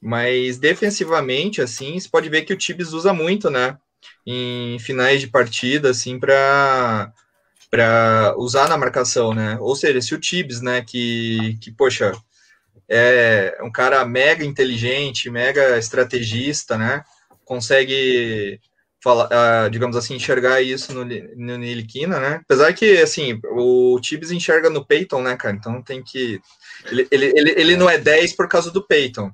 [0.00, 3.76] Mas defensivamente, assim, você pode ver que o Tibes usa muito, né?
[4.26, 7.12] Em finais de partida, assim, para
[7.70, 9.58] para usar na marcação, né?
[9.60, 12.12] Ou seja, se o Tibes, né, que, que poxa,
[12.88, 17.04] é um cara mega inteligente, mega estrategista, né?
[17.44, 18.58] Consegue
[19.02, 22.40] falar, uh, digamos assim, enxergar isso no, no Niliquina, né?
[22.42, 25.54] Apesar que, assim, o Tibes enxerga no Peyton, né, cara?
[25.54, 26.40] Então tem que.
[26.86, 29.30] Ele, ele, ele, ele não é 10 por causa do Peyton.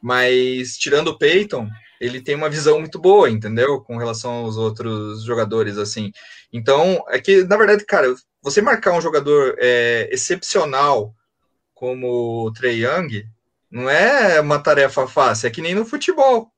[0.00, 1.68] Mas tirando o Peyton,
[2.00, 3.80] ele tem uma visão muito boa, entendeu?
[3.80, 6.12] Com relação aos outros jogadores, assim.
[6.52, 11.14] Então, é que, na verdade, cara, você marcar um jogador é, excepcional
[11.74, 13.26] como o Trey Young
[13.70, 16.52] não é uma tarefa fácil, é que nem no futebol.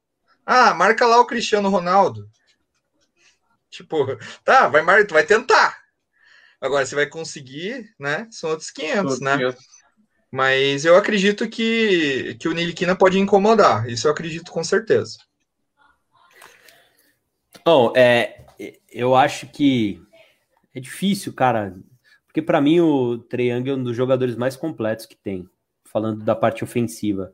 [0.45, 2.29] Ah, marca lá o Cristiano Ronaldo.
[3.71, 5.79] Tipo, tá, vai, vai tentar.
[6.61, 8.27] Agora, você vai conseguir, né?
[8.31, 9.37] São outros 500, né?
[9.37, 9.65] 500.
[10.31, 13.89] Mas eu acredito que, que o Niliquina pode incomodar.
[13.89, 15.19] Isso eu acredito com certeza.
[17.65, 18.45] Bom, é,
[18.91, 20.03] eu acho que
[20.75, 21.75] é difícil, cara.
[22.27, 25.49] Porque para mim o Triangle é um dos jogadores mais completos que tem.
[25.85, 27.33] Falando da parte ofensiva.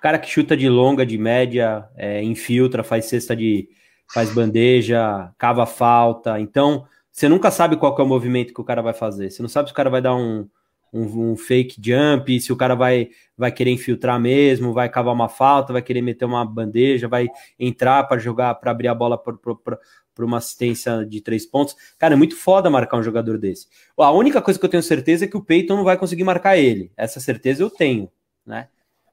[0.00, 3.68] Cara que chuta de longa, de média, é, infiltra, faz cesta de.
[4.12, 6.38] faz bandeja, cava falta.
[6.40, 9.30] Então, você nunca sabe qual é o movimento que o cara vai fazer.
[9.30, 10.48] Você não sabe se o cara vai dar um,
[10.94, 15.28] um, um, fake jump, se o cara vai, vai querer infiltrar mesmo, vai cavar uma
[15.28, 17.28] falta, vai querer meter uma bandeja, vai
[17.58, 21.74] entrar para jogar, para abrir a bola para uma assistência de três pontos.
[21.98, 23.66] Cara, é muito foda marcar um jogador desse.
[23.98, 26.56] A única coisa que eu tenho certeza é que o Peyton não vai conseguir marcar
[26.56, 26.92] ele.
[26.96, 28.08] Essa certeza eu tenho,
[28.46, 28.68] né?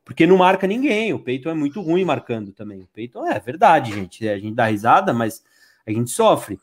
[0.05, 1.13] Porque não marca ninguém.
[1.13, 2.81] O Peyton é muito ruim marcando também.
[2.81, 4.27] O Peyton é verdade, gente.
[4.27, 5.43] A gente dá risada, mas
[5.85, 6.59] a gente sofre.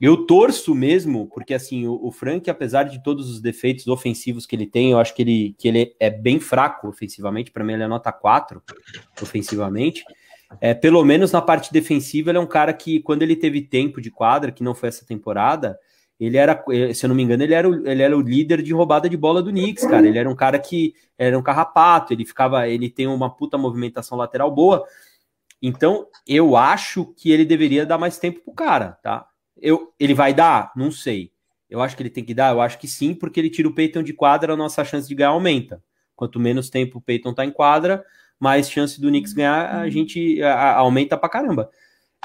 [0.00, 4.56] Eu torço mesmo, porque assim, o, o, Frank, apesar de todos os defeitos ofensivos que
[4.56, 7.50] ele tem, eu acho que ele, que ele é bem fraco ofensivamente.
[7.50, 8.62] Para mim, ele é nota 4
[9.20, 10.02] ofensivamente.
[10.58, 14.00] É, pelo menos na parte defensiva, ele é um cara que, quando ele teve tempo
[14.00, 15.78] de quadra, que não foi essa temporada,
[16.18, 18.72] ele era, se eu não me engano, ele era, o, ele era o líder de
[18.72, 20.06] roubada de bola do Knicks, cara.
[20.06, 24.16] Ele era um cara que era um carrapato, ele ficava, ele tem uma puta movimentação
[24.16, 24.82] lateral boa.
[25.62, 29.29] Então, eu acho que ele deveria dar mais tempo pro cara, tá?
[29.60, 30.72] Eu, ele vai dar?
[30.74, 31.32] Não sei.
[31.68, 32.52] Eu acho que ele tem que dar?
[32.52, 35.14] Eu acho que sim, porque ele tira o Peyton de quadra, a nossa chance de
[35.14, 35.82] ganhar aumenta.
[36.16, 38.04] Quanto menos tempo o Peyton tá em quadra,
[38.38, 41.70] mais chance do Knicks ganhar, a gente a, a, aumenta pra caramba.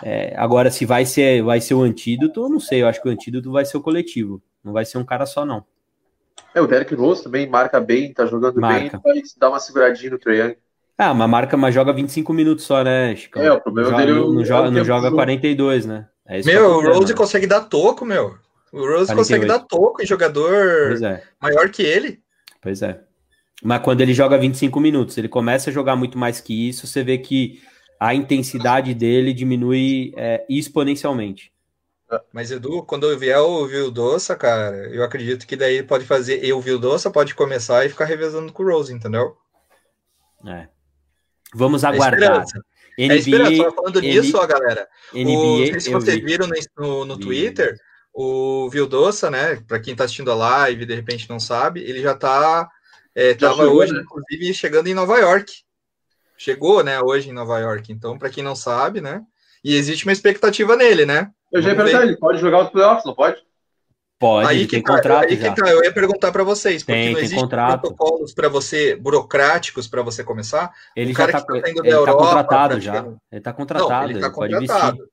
[0.04, 2.82] É, agora, se vai ser, vai ser o antídoto, eu não sei.
[2.82, 4.42] Eu acho que o antídoto vai ser o coletivo.
[4.64, 5.64] Não vai ser um cara só, não.
[6.54, 9.00] É, o Derek Rose também marca bem, tá jogando marca.
[9.04, 10.58] bem, vai dar uma seguradinha no Trae
[10.98, 13.40] Ah, mas marca, mas joga 25 minutos só, né, Chico?
[13.40, 16.08] É, o problema joga, dele é não, joga, não joga 42, né?
[16.28, 18.36] É meu, o Rose consegue dar toco, meu.
[18.72, 19.16] O Rose 48.
[19.16, 21.24] consegue dar toco em jogador é.
[21.42, 22.20] maior que ele.
[22.62, 23.00] Pois é.
[23.64, 27.04] Mas quando ele joga 25 minutos, ele começa a jogar muito mais que isso, você
[27.04, 27.62] vê que
[28.00, 31.54] a intensidade dele diminui é, exponencialmente.
[32.32, 36.44] Mas, Edu, quando eu vier o Vildoça, cara, eu acredito que daí pode fazer.
[36.44, 39.36] Eu, Vildoça, pode começar e ficar revezando com o Rose, entendeu?
[40.46, 40.68] É.
[41.54, 42.44] Vamos é aguardar.
[42.98, 43.72] NBA, é esperança.
[43.72, 44.88] falando NBA, nisso, ó, galera.
[45.14, 46.26] NBA, o, não sei se vocês vi.
[46.26, 47.78] viram no, no, Twitter,
[48.14, 49.58] o Vildoça, né?
[49.68, 52.70] Para quem tá assistindo a live e de repente não sabe, ele já tá.
[53.14, 54.02] É, já tava chegou, hoje, né?
[54.02, 55.54] inclusive, chegando em Nova York.
[56.38, 57.92] Chegou, né, hoje em Nova York.
[57.92, 59.22] Então, para quem não sabe, né?
[59.64, 61.32] E existe uma expectativa nele, né?
[61.52, 63.42] Eu já ia perguntar, ele pode jogar os playoffs, não pode?
[64.18, 65.54] Pode, aí tem tá, contrato aí já.
[65.54, 70.02] Tá, eu ia perguntar para vocês, porque tem, não existem protocolos para você, burocráticos para
[70.02, 70.72] você começar.
[70.96, 72.98] Ele já está tá, tá ele Europa, tá contratado já.
[73.00, 75.10] Ele está contratado, não, ele, tá ele contratado.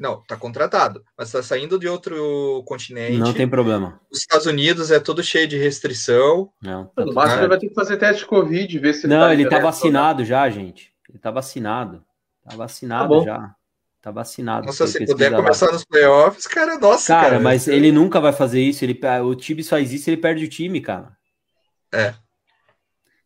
[0.00, 3.18] Não, está contratado, mas está saindo de outro continente.
[3.18, 4.00] Não tem problema.
[4.10, 6.50] Os Estados Unidos é todo cheio de restrição.
[6.60, 9.14] Não, tá no máximo ele vai ter que fazer teste de Covid, ver se ele
[9.14, 10.92] Não, tá ele está vacinado já, gente.
[11.08, 12.02] Ele está vacinado.
[12.44, 13.54] Está vacinado tá já.
[14.02, 14.66] Tá vacinado.
[14.66, 15.38] Nossa, se puder lá.
[15.38, 17.30] começar nos playoffs, cara, nossa, cara.
[17.30, 18.84] Cara, mas ele nunca vai fazer isso.
[18.84, 21.16] Ele, o time só existe ele perde o time, cara.
[21.92, 22.12] É.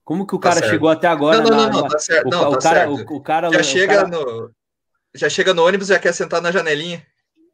[0.04, 0.70] Como que o tá cara certo.
[0.70, 1.40] chegou até agora?
[1.40, 2.26] Não, não, não, não, tá certo.
[2.26, 3.10] O, não, o, tá cara, certo.
[3.10, 4.08] O, o, cara, já chega cara...
[4.08, 4.50] no
[5.14, 7.04] já chega no ônibus e já quer sentar na janelinha.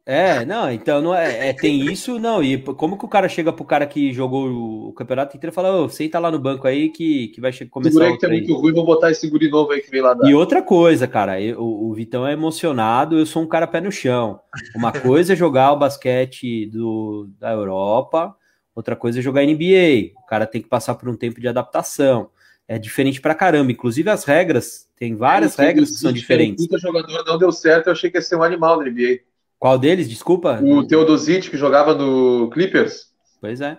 [0.05, 2.43] É, não, então não é, é, tem isso, não.
[2.43, 5.81] E como que o cara chega pro cara que jogou o campeonato inteiro e fala,
[5.81, 8.73] ô, senta lá no banco aí que, que vai começar Segurei que é muito ruim,
[8.73, 10.29] vou botar esse guri novo aí que vem lá da...
[10.29, 13.93] E outra coisa, cara, eu, o Vitão é emocionado, eu sou um cara pé no
[13.93, 14.41] chão.
[14.75, 18.35] Uma coisa é jogar o basquete do, da Europa,
[18.75, 20.11] outra coisa é jogar NBA.
[20.21, 22.29] O cara tem que passar por um tempo de adaptação.
[22.67, 23.71] É diferente pra caramba.
[23.71, 26.67] Inclusive as regras, tem várias é, regras que são diferentes.
[26.69, 29.19] O jogador não deu certo, eu achei que ia ser um animal na NBA.
[29.63, 30.09] Qual deles?
[30.09, 30.59] Desculpa.
[30.61, 33.77] O Teodosic, que jogava no Clippers, Pois é.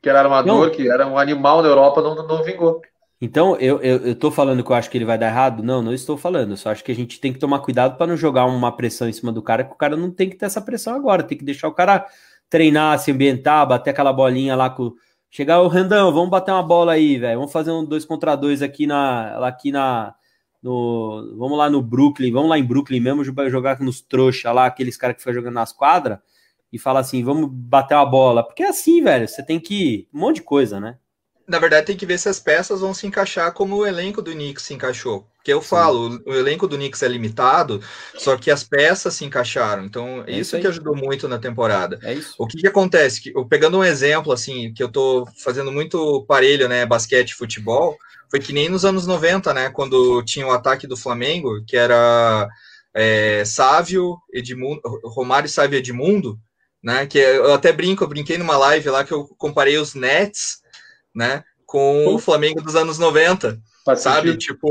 [0.00, 0.74] que era armador, Não.
[0.74, 2.80] que era um animal na Europa, não, não vingou.
[3.20, 5.62] Então, eu, eu, eu tô falando que eu acho que ele vai dar errado?
[5.62, 6.52] Não, não estou falando.
[6.52, 9.06] Eu só acho que a gente tem que tomar cuidado para não jogar uma pressão
[9.06, 11.22] em cima do cara, que o cara não tem que ter essa pressão agora.
[11.22, 12.06] Tem que deixar o cara
[12.48, 14.94] treinar, se ambientar, bater aquela bolinha lá com.
[15.28, 17.40] Chegar o Rendão, vamos bater uma bola aí, velho.
[17.40, 19.46] Vamos fazer um dois contra dois aqui na.
[19.46, 20.14] Aqui na
[20.62, 24.66] no, vamos lá no Brooklyn, vamos lá em Brooklyn mesmo, jogar jogar nos trouxa lá,
[24.66, 26.18] aqueles caras que ficam jogando nas quadras,
[26.72, 28.42] e falar assim, vamos bater uma bola.
[28.42, 30.08] Porque é assim, velho, você tem que.
[30.12, 30.98] Um monte de coisa, né?
[31.46, 34.32] Na verdade, tem que ver se as peças vão se encaixar como o elenco do
[34.32, 35.26] Knicks se encaixou.
[35.36, 37.82] Porque eu falo, o elenco do Knicks é limitado,
[38.18, 39.86] só que as peças se encaixaram.
[39.86, 41.98] Então, É isso isso que ajudou muito na temporada.
[42.02, 42.34] É isso.
[42.36, 43.22] O que, que acontece?
[43.22, 47.34] Que, eu pegando um exemplo, assim, que eu tô fazendo muito parelho, né, basquete e
[47.34, 47.96] futebol,
[48.30, 52.48] foi que nem nos anos 90, né, quando tinha o ataque do Flamengo, que era
[52.94, 56.38] é, Sávio, Edmundo, Romário, Sávio Edmundo,
[56.82, 60.60] né, que eu até brinco, eu brinquei numa live lá que eu comparei os Nets,
[61.14, 64.32] né, com o Flamengo dos anos 90, Faz sabe?
[64.32, 64.54] sentido.
[64.54, 64.68] Tipo,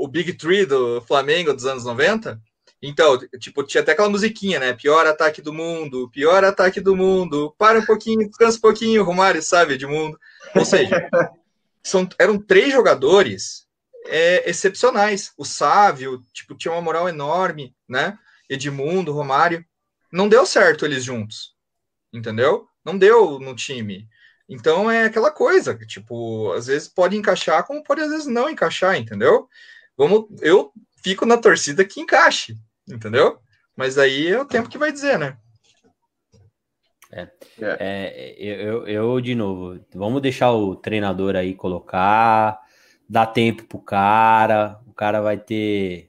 [0.00, 2.40] o Big Three do Flamengo dos anos 90.
[2.82, 4.72] Então, tipo, tinha até aquela musiquinha, né?
[4.72, 7.54] Pior ataque do mundo, pior ataque do mundo.
[7.58, 10.16] Para um pouquinho, descansa um pouquinho, Romário, sabe, Edmundo.
[10.54, 11.08] Ou seja,
[11.82, 13.66] são, eram três jogadores
[14.06, 15.32] é, excepcionais.
[15.36, 18.18] O Sávio, tipo, tinha uma moral enorme, né?
[18.48, 19.64] Edmundo, Romário.
[20.12, 21.54] Não deu certo eles juntos,
[22.12, 22.66] entendeu?
[22.84, 24.08] Não deu no time.
[24.48, 28.50] Então é aquela coisa, que, tipo, às vezes pode encaixar, como pode às vezes não
[28.50, 29.48] encaixar, entendeu?
[29.96, 30.72] Vamos, eu
[31.04, 32.56] fico na torcida que encaixe,
[32.88, 33.38] entendeu?
[33.76, 35.38] Mas aí é o tempo que vai dizer, né?
[37.12, 42.60] É, eu, eu, de novo, vamos deixar o treinador aí colocar,
[43.08, 46.08] dar tempo pro cara, o cara vai ter.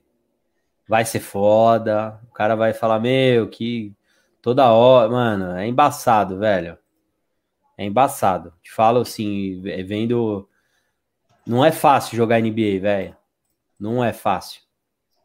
[0.88, 3.96] Vai ser foda, o cara vai falar, meu, que
[4.42, 6.78] toda hora, mano, é embaçado, velho.
[7.78, 8.54] É embaçado.
[8.62, 10.48] Te falo assim, vendo.
[11.48, 13.18] Não é fácil jogar NBA, velho.
[13.80, 14.62] Não é fácil.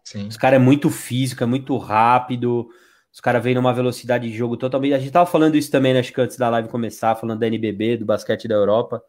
[0.03, 0.29] Sim.
[0.29, 2.71] Os caras é muito físico, é muito rápido.
[3.17, 4.93] Os caras vêm numa velocidade de jogo totalmente.
[4.93, 7.47] A gente tava falando isso também, né, acho que antes da live começar, falando da
[7.47, 9.03] NBB, do basquete da Europa.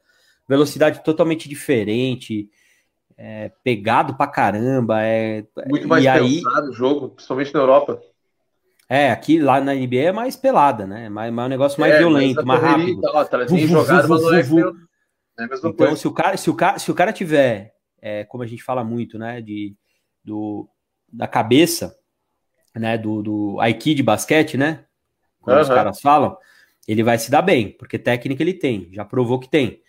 [0.48, 2.50] Velocidade totalmente diferente,
[3.18, 5.04] é, pegado pra caramba.
[5.04, 8.02] É, Muito mais e aí, pensado o jogo, principalmente na Europa.
[8.88, 11.08] é, aqui lá na NBA é mais pelada, né?
[11.08, 13.02] É mais, mais um negócio mais É, violento, mais rápido.
[13.02, 13.68] tá, Vu, vu,
[14.44, 14.78] vu,
[15.38, 15.96] é Então, coisa.
[15.98, 18.86] se o cara, se o cara, se o cara tiver, é, como a gente fala
[18.86, 19.76] muito, né, de,
[20.24, 20.66] do,
[21.12, 21.94] da cabeça,
[22.78, 24.84] né, do, do Aiki de basquete, né,
[25.42, 25.76] como os Aham.
[25.76, 26.38] caras falam,
[26.88, 29.82] ele vai se dar bem, porque técnica ele tem, já provou que tem.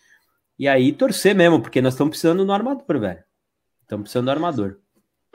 [0.58, 3.22] E aí torcer mesmo, porque nós estamos precisando do armador, velho.
[3.82, 4.78] Estamos precisando do armador.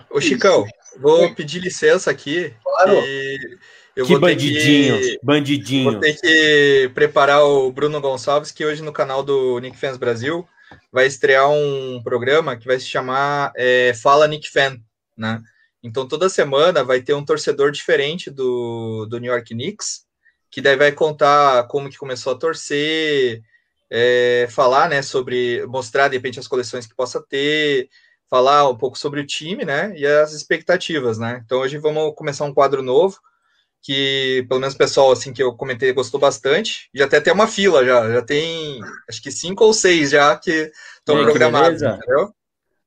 [0.10, 0.66] Ô, Chicão,
[1.00, 2.54] vou pedir licença aqui.
[2.64, 2.92] Claro.
[3.02, 3.58] que
[3.96, 5.92] eu que vou ter bandidinho, que- bandidinho.
[5.92, 10.46] Vou ter que preparar o Bruno Gonçalves, que hoje no canal do Nick Fans Brasil
[10.92, 14.78] vai estrear um programa que vai se chamar é, Fala Nick Fan,
[15.18, 15.42] né?
[15.84, 20.06] Então toda semana vai ter um torcedor diferente do, do New York Knicks,
[20.50, 23.42] que daí vai contar como que começou a torcer,
[23.90, 27.90] é, falar, né, sobre mostrar de repente as coleções que possa ter,
[28.30, 31.42] falar um pouco sobre o time, né, e as expectativas, né.
[31.46, 33.20] Então hoje vamos começar um quadro novo
[33.84, 36.90] que pelo menos o pessoal assim que eu comentei gostou bastante.
[36.94, 38.80] Já até tem uma fila já, já tem
[39.10, 42.34] acho que cinco ou seis já que estão programados, entendeu?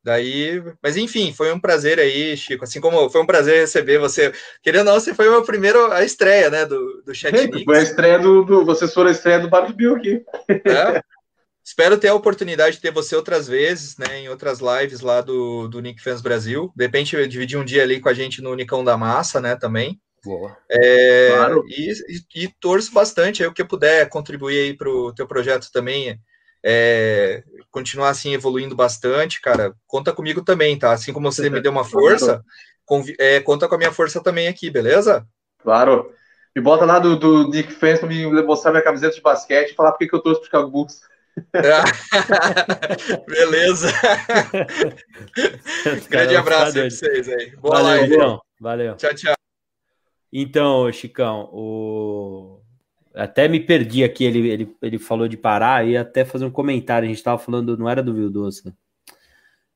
[0.07, 2.63] Daí, mas enfim, foi um prazer aí, Chico.
[2.63, 4.33] Assim como foi um prazer receber você.
[4.63, 7.35] Querendo ou não, você foi o meu primeiro a estreia, né, do, do Chat
[7.65, 8.65] Foi a estreia do, do.
[8.65, 10.23] Vocês foram a estreia do Bar do Bill aqui.
[10.65, 11.01] né?
[11.65, 15.67] Espero ter a oportunidade de ter você outras vezes, né, em outras lives lá do,
[15.67, 16.73] do Nick Fans Brasil.
[16.77, 20.01] De repente, dividir um dia ali com a gente no Nicão da Massa, né, também.
[20.25, 20.57] Boa.
[20.71, 21.65] É, Claro.
[21.67, 25.27] e, e- e torço bastante aí o que eu puder contribuir aí para o teu
[25.27, 26.17] projeto também.
[26.69, 29.73] É, continuar assim evoluindo bastante, cara.
[29.87, 30.91] Conta comigo também, tá?
[30.91, 32.43] Assim como você me deu uma força,
[33.21, 35.25] é, conta com a minha força também aqui, beleza?
[35.63, 36.13] Claro.
[36.57, 39.75] Me bota lá do, do Nick Fans pra me mostrar minha camiseta de basquete e
[39.75, 41.03] falar porque que eu torço pro Chicago Bulls.
[43.29, 43.93] beleza.
[46.09, 47.55] Grande abraço aí pra vocês aí.
[47.57, 48.15] Boa Valeu, live.
[48.15, 48.41] então.
[48.59, 48.97] Valeu.
[48.97, 49.35] Tchau, tchau.
[50.33, 52.56] Então, Chicão, o...
[53.17, 57.09] até me perdi aqui, ele, ele, ele falou de parar e até fazer um comentário,
[57.09, 58.73] a gente tava falando, não era do Vildoso, né?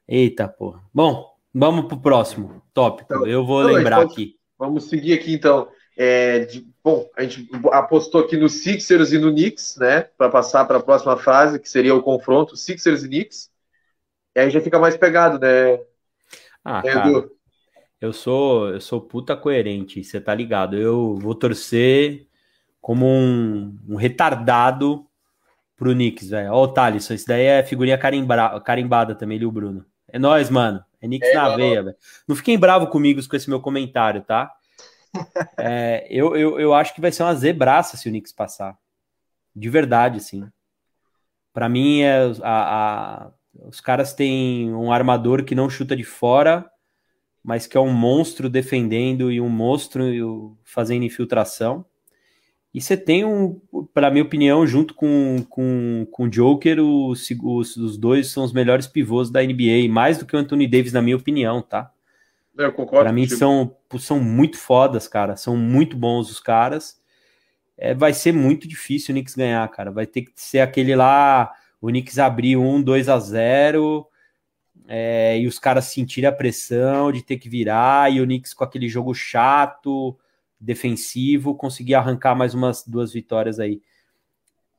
[0.06, 0.82] Eita, porra.
[0.92, 4.36] Bom, vamos pro próximo tópico, Então, eu vou não, lembrar aqui.
[4.58, 5.68] Vamos seguir aqui então.
[5.96, 10.02] É, de- bom, a gente apostou aqui no Sixers e no Knicks, né?
[10.16, 13.50] Para passar para a próxima fase, que seria o confronto Sixers e Knicks.
[14.34, 15.78] E aí já fica mais pegado, né,
[16.64, 17.28] Ah, né, cara?
[18.00, 20.76] Eu sou, eu sou puta coerente, você tá ligado?
[20.76, 22.26] Eu vou torcer
[22.80, 25.06] como um, um retardado
[25.76, 26.52] pro Knicks, velho.
[26.52, 29.84] Ó, o Thalisson, isso daí é figurinha carimbra, carimbada também, ele e o Bruno.
[30.08, 30.84] É nóis, mano.
[31.00, 31.56] É Knicks é, na mano.
[31.56, 31.96] veia, velho.
[32.28, 34.52] Não fiquem bravos comigo com esse meu comentário, tá?
[35.58, 38.76] é, eu, eu, eu acho que vai ser uma zebraça se o Knicks passar.
[39.54, 40.48] De verdade, sim.
[41.52, 43.30] Para mim, é, a, a,
[43.66, 46.70] os caras têm um armador que não chuta de fora,
[47.42, 51.84] mas que é um monstro defendendo e um monstro fazendo infiltração.
[52.72, 53.60] E você tem um,
[53.92, 58.52] para minha opinião, junto com, com, com o Joker, os, os, os, dois são os
[58.52, 61.92] melhores pivôs da NBA, mais do que o Anthony Davis, na minha opinião, tá?
[62.56, 63.04] Eu concordo.
[63.04, 65.36] Para mim são, são muito fodas, cara.
[65.36, 67.00] São muito bons os caras.
[67.76, 69.90] É, vai ser muito difícil o Knicks ganhar, cara.
[69.90, 74.06] Vai ter que ser aquele lá, o Knicks abrir um 2 a 0
[74.86, 78.64] é, e os caras sentirem a pressão de ter que virar, e o Knicks com
[78.64, 80.18] aquele jogo chato,
[80.60, 83.80] defensivo, conseguir arrancar mais umas duas vitórias aí.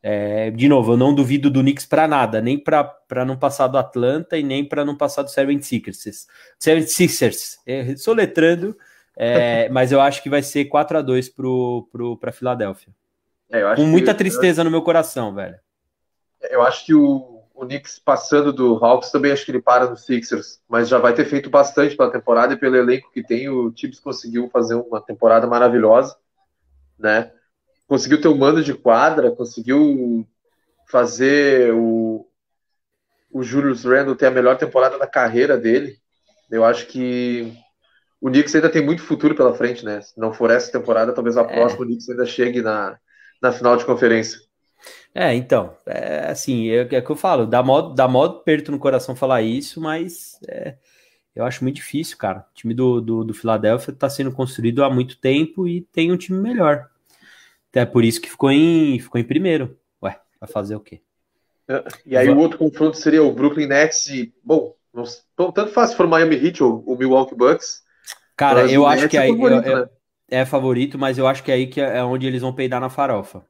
[0.03, 3.77] É, de novo, eu não duvido do Knicks para nada, nem para não passar do
[3.77, 6.25] Atlanta e nem para não passar do 76ers.
[6.59, 8.75] 76ers, é, soletrando,
[9.15, 11.33] é, mas eu acho que vai ser 4 a 2
[12.19, 12.93] para Filadélfia.
[13.51, 15.59] É, Com muita que, tristeza no meu coração, velho.
[16.49, 19.97] Eu acho que o, o Knicks passando do Hawks também acho que ele para no
[19.97, 23.71] Sixers, mas já vai ter feito bastante pela temporada e pelo elenco que tem, o
[23.71, 26.15] Tibbs conseguiu fazer uma temporada maravilhosa,
[26.97, 27.31] né?
[27.87, 30.27] Conseguiu ter um mando de quadra, conseguiu
[30.87, 32.25] fazer o,
[33.31, 35.97] o Julius Randle ter a melhor temporada da carreira dele.
[36.49, 37.53] Eu acho que
[38.19, 40.01] o Knicks ainda tem muito futuro pela frente, né?
[40.01, 41.53] Se não for essa temporada, talvez a é.
[41.55, 42.97] próxima o Knicks ainda chegue na,
[43.41, 44.39] na final de conferência.
[45.13, 48.79] É, então, é assim, é, é que eu falo, dá modo, dá modo perto no
[48.79, 50.75] coração falar isso, mas é,
[51.35, 52.39] eu acho muito difícil, cara.
[52.39, 56.17] O time do, do, do Philadelphia está sendo construído há muito tempo e tem um
[56.17, 56.89] time melhor.
[57.73, 59.77] É por isso que ficou em, ficou em primeiro.
[60.01, 61.01] Ué, vai fazer o quê?
[61.67, 65.91] É, e aí o outro confronto seria o Brooklyn Nets e, bom, não, tanto faz
[65.91, 67.81] se for Miami Heat ou o Milwaukee Bucks.
[68.35, 69.89] Cara, eu acho que é aí favorito, eu, né?
[70.29, 72.89] é favorito, mas eu acho que é aí que é onde eles vão peidar na
[72.89, 73.45] farofa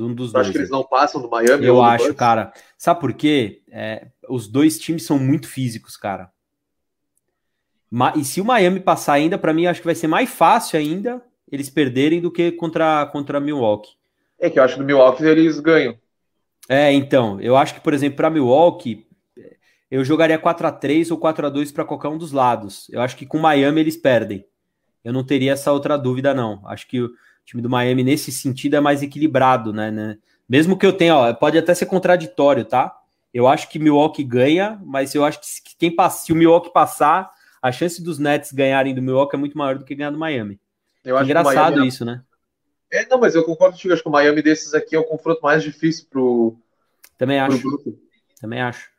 [0.00, 0.46] um dos eu dois.
[0.46, 1.66] Acho que eles não passam do Miami.
[1.66, 2.18] Eu acho, Bucks.
[2.18, 2.52] cara.
[2.78, 3.62] Sabe por quê?
[3.70, 6.30] É, os dois times são muito físicos, cara.
[8.16, 11.22] E se o Miami passar ainda, para mim, acho que vai ser mais fácil ainda
[11.50, 13.92] eles perderem do que contra contra Milwaukee.
[14.40, 15.96] É que eu acho que do Milwaukee eles ganham.
[16.68, 19.06] É, então, eu acho que, por exemplo, para Milwaukee,
[19.90, 22.88] eu jogaria 4 a 3 ou 4 a 2 para qualquer um dos lados.
[22.90, 24.46] Eu acho que com Miami eles perdem.
[25.04, 26.62] Eu não teria essa outra dúvida, não.
[26.66, 27.06] Acho que
[27.42, 29.90] o time do Miami, nesse sentido, é mais equilibrado, né?
[29.90, 30.18] né?
[30.48, 32.96] Mesmo que eu tenha, ó, pode até ser contraditório, tá?
[33.32, 37.30] Eu acho que Milwaukee ganha, mas eu acho que quem passa, se o Milwaukee passar,
[37.62, 40.60] a chance dos Nets ganharem do Milwaukee é muito maior do que ganhar do Miami.
[41.04, 41.84] Eu acho Engraçado Miami...
[41.84, 42.22] É isso, né?
[42.92, 43.94] É, não, mas eu concordo contigo.
[43.94, 46.58] Acho que o Miami desses aqui é o confronto mais difícil pro.
[47.16, 47.58] Também acho.
[47.62, 47.98] Pro
[48.38, 48.90] Também acho.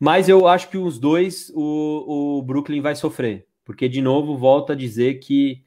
[0.00, 3.46] Mas eu acho que os dois, o, o Brooklyn vai sofrer.
[3.64, 5.62] Porque, de novo, volta a dizer que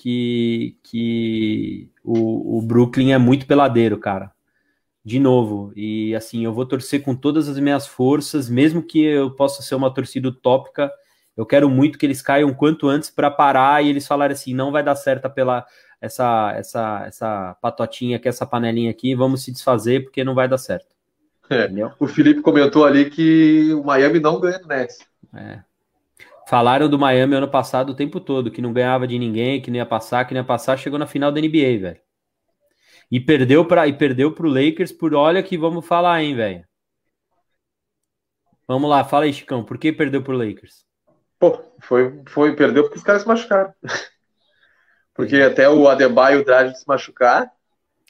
[0.00, 4.32] que, que o, o Brooklyn é muito peladeiro, cara.
[5.04, 5.72] De novo.
[5.76, 9.74] E assim, eu vou torcer com todas as minhas forças, mesmo que eu possa ser
[9.74, 10.90] uma torcida utópica.
[11.36, 14.72] Eu quero muito que eles caiam quanto antes para parar e eles falarem assim: não
[14.72, 15.66] vai dar certo pela
[16.00, 20.58] essa essa essa patotinha aqui, essa panelinha aqui, vamos se desfazer porque não vai dar
[20.58, 20.94] certo.
[21.50, 24.98] É, o Felipe comentou ali que o Miami não ganha do Nets.
[25.34, 25.60] É.
[26.50, 29.76] Falaram do Miami ano passado o tempo todo, que não ganhava de ninguém, que não
[29.76, 32.00] ia passar, que não ia passar, chegou na final da NBA, velho.
[33.08, 36.64] E perdeu para e perdeu pro Lakers por olha que vamos falar, hein, velho.
[38.66, 40.84] Vamos lá, fala aí, Chicão, por que perdeu pro Lakers?
[41.38, 43.72] Pô, foi, foi perdeu porque os caras se machucaram.
[45.14, 47.50] Porque até o Adebayo e o Dragic se machucar,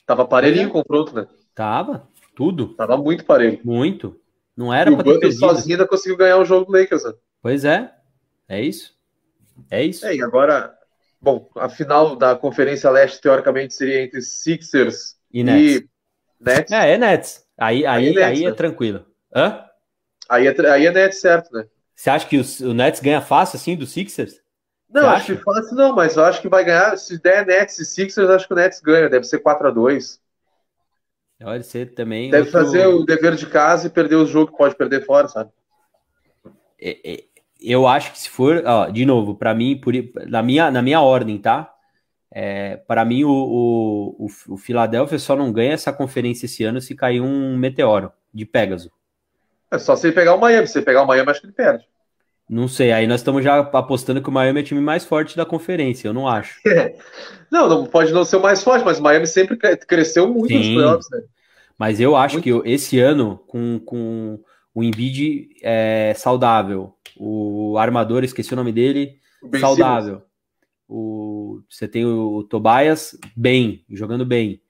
[0.07, 1.27] tava parelhinho o confronto, né?
[1.55, 2.69] Tava, tudo.
[2.75, 3.59] Tava muito parelho.
[3.65, 4.21] Muito.
[4.57, 7.13] Não era e o Butler sozinho ainda conseguiu ganhar o jogo do Lakers, né?
[7.43, 8.00] Pois é.
[8.51, 8.93] É isso?
[9.71, 10.05] É isso?
[10.05, 10.77] É, e agora,
[11.21, 15.77] bom, a final da Conferência Leste, teoricamente, seria entre Sixers e Nets.
[15.77, 15.89] E
[16.45, 16.73] Nets.
[16.73, 17.47] É, é Nets.
[17.57, 18.57] Aí, aí, aí, é, Nets, aí é né?
[18.57, 19.07] tranquilo.
[19.33, 19.65] Hã?
[20.29, 21.65] Aí é, aí é Nets, certo, né?
[21.95, 24.41] Você acha que o, o Nets ganha fácil, assim, do Sixers?
[24.89, 25.37] Não, Você acho acha?
[25.37, 26.97] que fácil não, mas eu acho que vai ganhar.
[26.97, 29.09] Se der Nets e Sixers, acho que o Nets ganha.
[29.09, 30.19] Deve ser 4x2.
[31.39, 32.33] Pode ser também.
[32.33, 32.61] Deve outro...
[32.61, 35.51] fazer o dever de casa e perder o jogo que pode perder fora, sabe?
[36.81, 37.25] É, é,
[37.63, 39.93] eu acho que se for, ó, de novo, para mim, por,
[40.27, 41.73] na, minha, na minha ordem, tá?
[42.33, 46.81] É, para mim, o, o, o, o Philadelphia só não ganha essa conferência esse ano
[46.81, 48.91] se cair um meteoro de Pegasus.
[49.71, 50.67] É só se ele pegar o Miami.
[50.67, 51.87] Se ele pegar o Miami, acho que ele perde.
[52.49, 55.37] Não sei, aí nós estamos já apostando que o Miami é o time mais forte
[55.37, 56.61] da conferência, eu não acho.
[57.49, 60.59] não, não pode não ser o mais forte, mas o Miami sempre cresceu muito Sim,
[60.59, 61.23] nos playoffs, né?
[61.79, 62.63] Mas eu acho muito.
[62.63, 64.41] que esse ano, com, com
[64.75, 69.19] o Embiid é, saudável, o armador, esqueci o nome dele,
[69.59, 70.23] saudável.
[70.89, 74.61] O, você tem o, Tobias bem, jogando bem.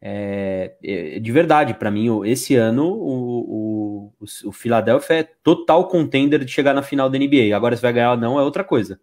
[0.00, 6.44] É, é, de verdade, para mim, esse ano o, o, o, Philadelphia é total contender
[6.44, 7.56] de chegar na final da NBA.
[7.56, 9.00] Agora, se vai ganhar ou não é outra coisa.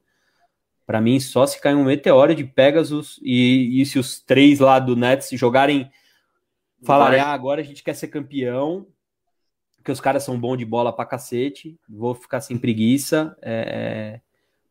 [0.86, 4.78] Para mim, só se cair um meteoro de Pegasus e, e se os três lá
[4.78, 5.90] do Nets jogarem,
[6.84, 8.86] falarem, ah, agora a gente quer ser campeão,
[9.82, 13.36] porque os caras são bons de bola pra cacete, vou ficar sem preguiça.
[13.42, 14.20] É,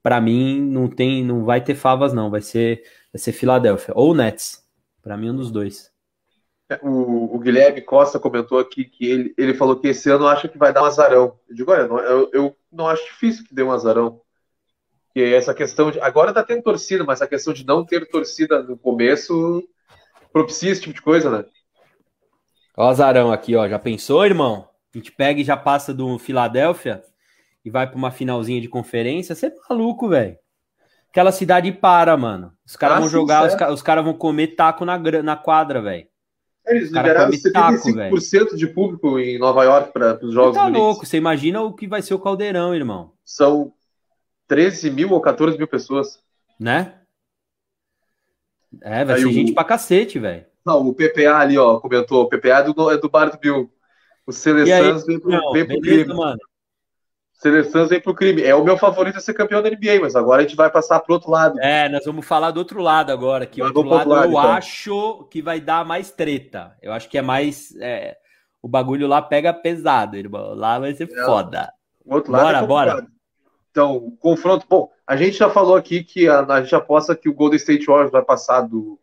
[0.01, 2.31] para mim, não tem, não vai ter favas, não.
[2.31, 4.65] Vai ser, vai ser Philadelphia ou Nets.
[5.03, 5.91] Para mim, um dos dois.
[6.81, 10.57] O, o, Guilherme Costa comentou aqui que ele, ele falou que esse ano acha que
[10.57, 11.37] vai dar um azarão.
[11.49, 14.21] Eu digo, olha, eu, eu não acho difícil que dê um azarão.
[15.13, 15.99] Que essa questão de.
[15.99, 19.61] Agora tá tendo torcida, mas a questão de não ter torcida no começo
[20.33, 21.45] propicia esse tipo de coisa, né?
[22.77, 23.69] Ó, o azarão aqui, ó.
[23.69, 24.70] Já pensou, irmão?
[24.95, 27.03] A gente pega e já passa do Filadélfia
[27.65, 29.35] e vai para uma finalzinha de conferência.
[29.35, 30.37] Você é maluco, velho.
[31.11, 32.53] Aquela cidade para, mano.
[32.65, 36.07] Os caras ah, vão jogar, os, os caras vão comer taco na, na quadra, velho.
[36.67, 40.55] Eles liberaram 75% taco, de público em Nova York para os jogos.
[40.55, 43.13] Tá louco, você imagina o que vai ser o caldeirão, irmão.
[43.25, 43.73] São
[44.47, 46.21] 13 mil ou 14 mil pessoas.
[46.59, 46.95] Né?
[48.83, 49.33] É, vai Aí ser o...
[49.33, 50.45] gente pra cacete, velho.
[50.65, 52.23] Não, o PPA ali, ó, comentou.
[52.23, 53.73] O PPA é do, é do Bar do Bill.
[54.27, 56.19] O Seleçãs vem pro, Não, vem pro beleza, crime.
[56.19, 56.39] Mano.
[57.33, 58.43] Seleçãs vem pro crime.
[58.43, 61.01] É o meu favorito a ser campeão da NBA, mas agora a gente vai passar
[61.01, 61.59] pro outro lado.
[61.59, 63.47] É, nós vamos falar do outro lado agora.
[63.47, 64.53] Que o outro lado, lado, eu então.
[64.53, 66.77] acho que vai dar mais treta.
[66.83, 67.75] Eu acho que é mais.
[67.81, 68.19] É,
[68.61, 70.55] o bagulho lá pega pesado, irmão.
[70.55, 71.73] Lá vai ser é, foda.
[72.05, 73.07] O outro lado bora, é bora.
[73.71, 74.67] Então, confronto.
[74.69, 77.87] Bom, a gente já falou aqui que a, a gente aposta que o Golden State
[77.87, 79.01] Warriors vai passar do,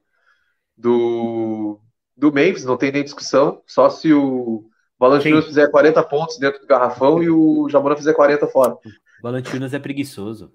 [0.78, 1.80] do,
[2.15, 3.63] do Memphis, não tem nem discussão.
[3.65, 4.70] Só se o
[5.00, 8.74] Valantinos fizer 40 pontos dentro do garrafão e o Jamora fizer 40 fora.
[8.74, 8.80] O
[9.22, 10.52] Valantinos é preguiçoso.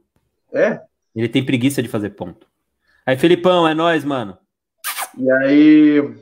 [0.53, 0.81] É?
[1.15, 2.47] Ele tem preguiça de fazer ponto.
[3.07, 4.37] Aí, Felipão, é nós, mano.
[5.19, 6.15] E aí,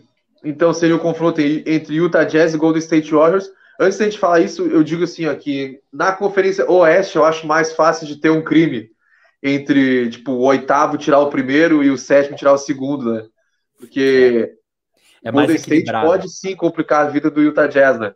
[0.44, 3.50] então seria o confronto entre Utah Jazz e Golden State Warriors.
[3.78, 7.72] Antes da gente falar isso, eu digo assim, aqui na Conferência Oeste eu acho mais
[7.72, 8.90] fácil de ter um crime
[9.42, 13.26] entre, tipo, o oitavo tirar o primeiro e o sétimo tirar o segundo, né?
[13.78, 14.52] Porque
[15.24, 18.14] é Golden State pode sim complicar a vida do Utah Jazz, né?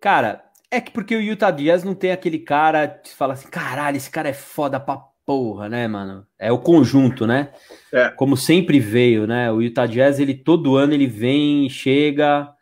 [0.00, 3.96] Cara, é que porque o Utah Jazz não tem aquele cara que fala assim, caralho,
[3.96, 6.26] esse cara é foda pra porra, né, mano?
[6.38, 7.52] É o conjunto, né?
[7.92, 8.08] É.
[8.10, 9.50] Como sempre veio, né?
[9.52, 12.52] O Utah Jazz, ele todo ano ele vem, chega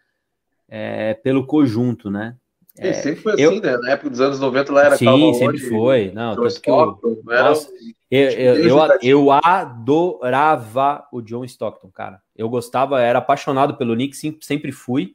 [0.69, 2.37] é, pelo conjunto, né?
[2.79, 3.51] É, sempre foi eu...
[3.51, 3.77] assim, né?
[3.77, 6.13] Na época dos anos 90 lá era Sim, sempre foi.
[6.13, 7.69] Não, tanto que eu, nossa,
[8.11, 12.21] eu, eu, eu, eu, adorava o John Stockton, cara.
[12.35, 15.15] Eu gostava, era apaixonado pelo Knicks, sempre fui,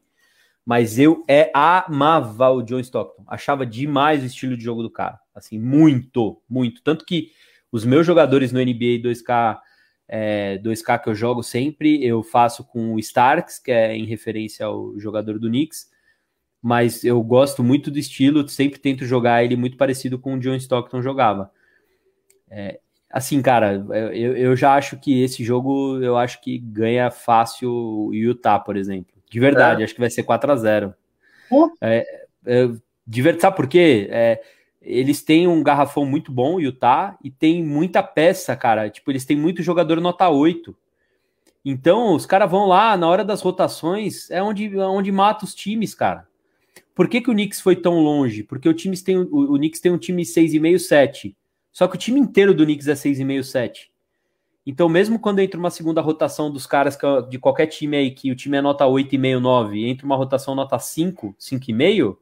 [0.65, 3.25] mas eu é, amava o John Stockton.
[3.27, 5.19] Achava demais o estilo de jogo do cara.
[5.35, 6.81] Assim, muito, muito.
[6.81, 7.31] Tanto que
[7.69, 9.59] os meus jogadores no NBA 2K,
[10.07, 14.65] é, 2K que eu jogo sempre, eu faço com o Starks, que é em referência
[14.65, 15.89] ao jogador do Knicks,
[16.61, 20.55] mas eu gosto muito do estilo, sempre tento jogar ele muito parecido com o John
[20.55, 21.51] Stockton jogava.
[22.49, 22.79] É,
[23.09, 28.13] Assim, cara, eu, eu já acho que esse jogo, eu acho que ganha fácil o
[28.13, 29.13] Utah, por exemplo.
[29.29, 29.85] De verdade, é.
[29.85, 30.93] acho que vai ser 4 a 0
[31.81, 32.05] é,
[32.45, 32.69] é,
[33.07, 34.07] de verdade, sabe por quê?
[34.09, 34.41] É,
[34.81, 38.89] eles têm um garrafão muito bom, Utah, e tem muita peça, cara.
[38.89, 40.75] Tipo, eles têm muito jogador nota 8.
[41.63, 45.55] Então, os caras vão lá, na hora das rotações, é onde, é onde mata os
[45.55, 46.27] times, cara.
[46.93, 48.43] Por que, que o Knicks foi tão longe?
[48.43, 51.35] Porque o, times tem, o, o Knicks tem um time 6,5, 7.
[51.75, 53.91] Só que o time inteiro do Knicks é 6,5, 7.
[54.65, 56.97] Então, mesmo quando entra uma segunda rotação dos caras
[57.29, 60.79] de qualquer time aí, que o time é nota 8,5, 9, entra uma rotação nota
[60.79, 62.15] 5, 5,5,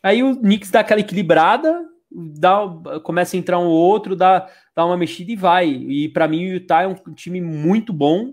[0.00, 2.60] aí o Knicks dá aquela equilibrada, dá,
[3.02, 5.68] começa a entrar um outro, dá, dá uma mexida e vai.
[5.68, 8.32] E para mim o Utah é um time muito bom,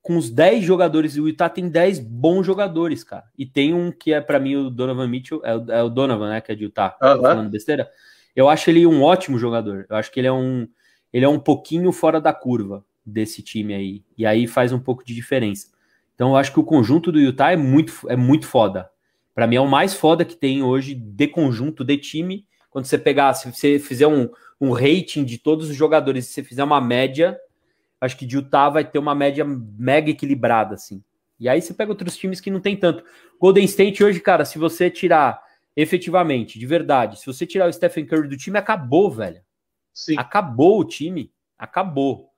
[0.00, 3.24] com os 10 jogadores, e o Utah tem 10 bons jogadores, cara.
[3.36, 6.30] E tem um que é para mim o Donovan Mitchell, é o, é o, Donovan,
[6.30, 7.20] né, que é de Utah, uhum.
[7.20, 7.90] falando besteira.
[8.34, 9.86] Eu acho ele um ótimo jogador.
[9.88, 10.66] Eu acho que ele é um,
[11.12, 14.04] ele é um pouquinho fora da curva desse time aí.
[14.16, 15.68] E aí faz um pouco de diferença.
[16.14, 18.90] Então eu acho que o conjunto do Utah é muito, é muito foda.
[19.34, 22.46] Para mim é o mais foda que tem hoje de conjunto, de time.
[22.70, 24.28] Quando você pegar, se você fizer um,
[24.60, 27.38] um rating de todos os jogadores, se você fizer uma média,
[28.00, 31.02] acho que de Utah vai ter uma média mega equilibrada, assim.
[31.38, 33.02] E aí você pega outros times que não tem tanto.
[33.40, 35.41] Golden State hoje, cara, se você tirar
[35.76, 39.42] efetivamente, de verdade, se você tirar o Stephen Curry do time, acabou, velho.
[39.92, 40.14] Sim.
[40.18, 41.32] Acabou o time.
[41.58, 42.30] Acabou.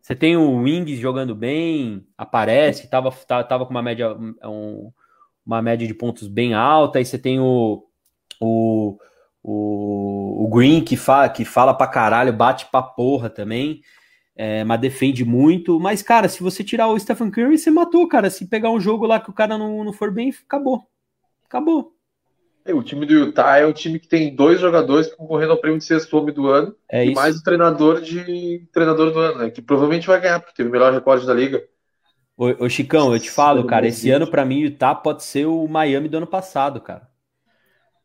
[0.00, 3.12] Você tem o Wings jogando bem, aparece, tava,
[3.44, 4.90] tava, com uma média, um,
[5.46, 7.86] uma média de pontos bem alta, aí você tem o,
[8.40, 8.98] o,
[9.44, 13.80] o, o Green que fala, que fala pra caralho, bate pra porra também,
[14.34, 15.78] é, mas defende muito.
[15.78, 18.28] Mas, cara, se você tirar o Stephen Curry, você matou, cara.
[18.28, 20.84] Se pegar um jogo lá que o cara não, não for bem, acabou.
[21.44, 21.91] Acabou.
[22.64, 25.78] É, o time do Utah é um time que tem dois jogadores concorrendo ao prêmio
[25.78, 27.10] de sexto homem do ano É e isso.
[27.10, 29.50] mais o treinador de treinador do ano, né?
[29.50, 31.62] Que provavelmente vai ganhar, porque teve o melhor recorde da liga.
[32.36, 35.46] Ô, ô, Chicão, eu te falo, cara, esse ano pra mim o Utah pode ser
[35.46, 37.08] o Miami do ano passado, cara.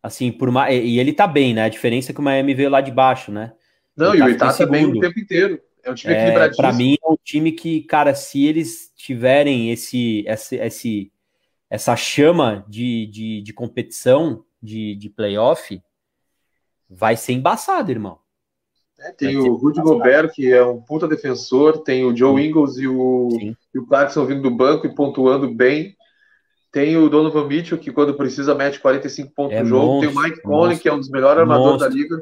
[0.01, 1.63] Assim, por mais e ele tá bem, né?
[1.65, 3.53] A diferença é que o Miami veio lá de baixo, né?
[3.95, 5.61] Não, O e o Utah Utah ficou em também o tempo inteiro.
[5.83, 6.49] É um time É, equilibradíssimo.
[6.49, 11.11] para mim é um time que, cara, se eles tiverem esse, esse, esse
[11.69, 15.81] essa chama de, de, de competição, de, de playoff,
[16.89, 18.19] vai ser embaçado, irmão.
[18.99, 19.79] É, tem Vai o Rudy.
[19.81, 23.55] Gobert, que é um puta defensor, tem o Joe Ingles e o, Sim.
[23.73, 25.95] e o Clarkson vindo do banco e pontuando bem.
[26.71, 29.85] Tem o Donovan Mitchell, que quando precisa mete 45 pontos É no jogo.
[29.85, 32.17] monstro, tem o Mike Conley, que é um dos melhores armadores da liga.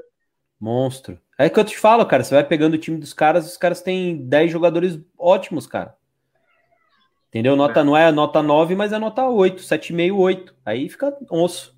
[0.59, 1.19] Monstro.
[1.37, 3.81] É que eu te falo, cara, você vai pegando o time dos caras, os caras
[3.81, 5.95] têm 10 jogadores ótimos, cara.
[7.29, 7.55] Entendeu?
[7.55, 10.55] Nota não é nota 9, mas é nota 8, 7,5, 8.
[10.65, 11.74] Aí fica osso.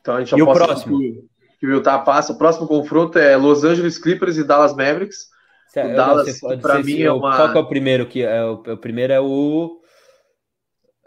[0.00, 0.98] Então a gente já E o próximo?
[0.98, 1.24] Que,
[1.60, 2.32] que o Utah passa.
[2.32, 5.28] O próximo confronto é Los Angeles Clippers e Dallas Mavericks.
[5.68, 8.54] Cê- O Dallas, sei mim é uma- Qual que é o primeiro que é o,
[8.54, 9.78] o primeiro é o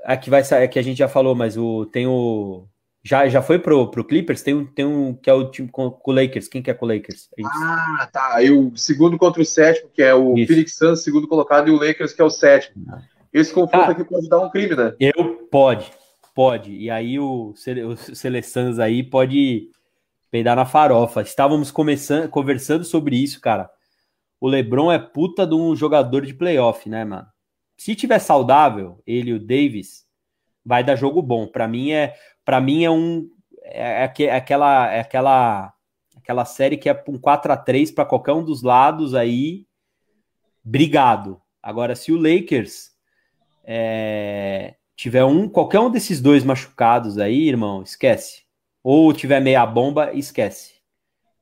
[0.06, 2.68] a que vai sair, que a gente já falou, mas o tem o
[3.06, 5.92] já, já foi pro, pro Clippers, tem um, tem um que é o time com,
[5.92, 6.48] com o Lakers.
[6.48, 7.28] Quem que é com o Lakers?
[7.38, 8.36] Gente- Ah, tá.
[8.36, 10.48] Aí o segundo contra o sétimo, que é o Isso.
[10.48, 12.86] Phoenix Suns, segundo colocado, e o Lakers, que é o sétimo.
[13.34, 13.92] Esse confronto Ah.
[13.92, 14.94] aqui pode dar um crime, né?
[15.00, 15.92] Eu pode,
[16.34, 16.74] pode.
[16.74, 19.70] E aí o, o Seleçans aí pode
[20.32, 21.22] peidar na farofa.
[21.22, 23.70] Estávamos começando, conversando sobre isso, cara.
[24.40, 27.28] O LeBron é puta de um jogador de playoff, né, mano?
[27.78, 30.06] Se tiver saudável, ele e o Davis,
[30.66, 31.48] vai dar jogo bom.
[31.48, 32.16] Para mim é,
[32.46, 33.30] para mim é um
[33.64, 35.74] é, aque- é aquela é aquela
[36.16, 39.66] aquela série que é um 4 a 3 para qualquer um dos lados aí.
[40.64, 41.42] Brigado.
[41.62, 42.92] Agora se o Lakers
[43.64, 48.44] é, tiver um, qualquer um desses dois machucados aí, irmão, esquece.
[48.82, 50.76] Ou tiver meia bomba, esquece.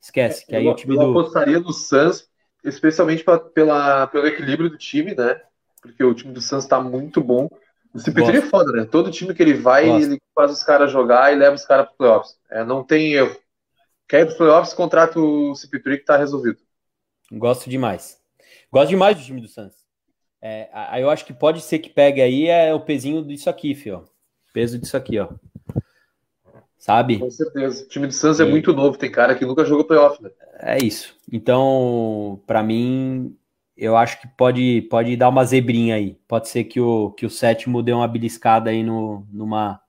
[0.01, 1.09] Esquece, que aí eu, o time eu do.
[1.11, 2.27] apostaria no Suns,
[2.63, 5.39] especialmente pra, pela, pelo equilíbrio do time, né?
[5.79, 7.47] Porque o time do Suns tá muito bom.
[7.93, 8.85] O CP3 é foda, né?
[8.85, 10.05] Todo time que ele vai, Gosto.
[10.07, 12.39] ele faz os caras jogar e leva os caras pro playoffs.
[12.49, 13.37] É, não tem erro.
[14.07, 16.57] Quer ir pros playoffs, contrata o CP3 que tá resolvido.
[17.31, 18.19] Gosto demais.
[18.71, 19.80] Gosto demais do time do Suns.
[20.41, 23.75] É, aí eu acho que pode ser que pegue aí é o pezinho disso aqui,
[23.75, 24.05] fio.
[24.53, 25.29] Peso disso aqui, ó.
[26.77, 27.19] Sabe?
[27.19, 27.83] Com certeza.
[27.83, 30.31] O time do Suns é E- muito novo, tem cara que nunca jogou playoff, né?
[30.59, 31.15] É isso.
[31.31, 33.35] Então, pra mim,
[33.77, 36.17] eu acho que pode, pode dar uma zebrinha aí.
[36.27, 39.79] Pode ser que o, que o sétimo dê uma beliscada aí no, numa,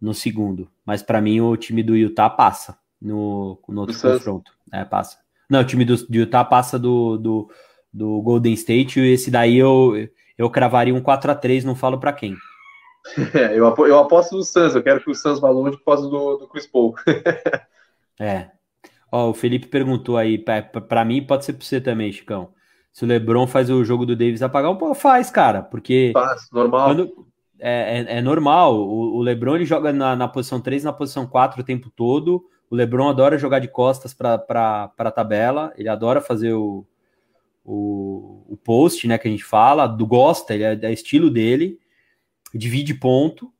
[0.00, 0.68] no segundo.
[0.84, 4.52] Mas pra mim, o time do Utah passa no, no outro confronto.
[4.72, 5.18] É, passa.
[5.48, 7.50] Não, o time do, do Utah passa do, do,
[7.92, 9.00] do Golden State.
[9.00, 12.36] E esse daí eu, eu cravaria um 4 a 3 não falo pra quem.
[13.34, 16.08] É, eu, eu aposto no Suns, eu quero que o Suns vá longe por causa
[16.08, 16.94] do, do Chris Paul.
[18.20, 18.50] É.
[19.10, 22.50] Ó, o Felipe perguntou aí, pra mim pode ser pra você também, Chicão.
[22.92, 26.88] Se o LeBron faz o jogo do Davis apagar, pô, faz, cara, porque Faz, normal.
[26.88, 27.26] quando,
[27.58, 28.76] é, é, é normal.
[28.76, 32.44] O, o LeBron ele joga na, na posição 3, na posição 4 o tempo todo.
[32.70, 36.86] O LeBron adora jogar de costas pra, pra tabela, ele adora fazer o,
[37.64, 41.78] o, o post, né, que a gente fala, do gosta, ele é, é estilo dele,
[42.54, 43.52] divide ponto.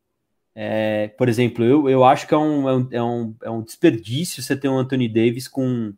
[0.55, 3.63] É, por exemplo, eu, eu acho que é um, é, um, é, um, é um
[3.63, 5.95] desperdício você ter um Anthony Davis com,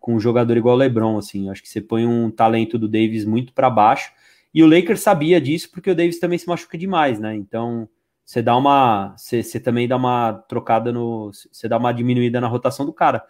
[0.00, 1.50] com um jogador igual o LeBron, assim.
[1.50, 4.12] Acho que você põe um talento do Davis muito para baixo.
[4.54, 7.34] E o Lakers sabia disso porque o Davis também se machuca demais, né?
[7.34, 7.88] Então
[8.24, 12.48] você dá uma, você, você também dá uma trocada no, você dá uma diminuída na
[12.48, 13.24] rotação do cara.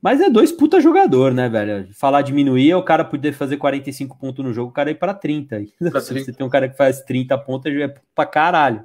[0.00, 1.88] Mas é dois puta jogador, né, velho?
[1.92, 5.14] Falar diminuir é o cara poder fazer 45 pontos no jogo, o cara ir para
[5.14, 5.62] 30.
[5.90, 6.24] Pra Se 30.
[6.24, 8.84] você tem um cara que faz 30 pontos, é pra caralho.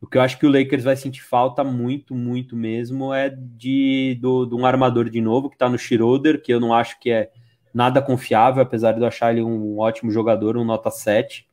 [0.00, 4.18] O que eu acho que o Lakers vai sentir falta muito, muito mesmo é de,
[4.20, 7.08] do, de um armador de novo que tá no Schroeder, que eu não acho que
[7.08, 7.30] é
[7.72, 11.46] nada confiável, apesar de eu achar ele um ótimo jogador, um nota 7.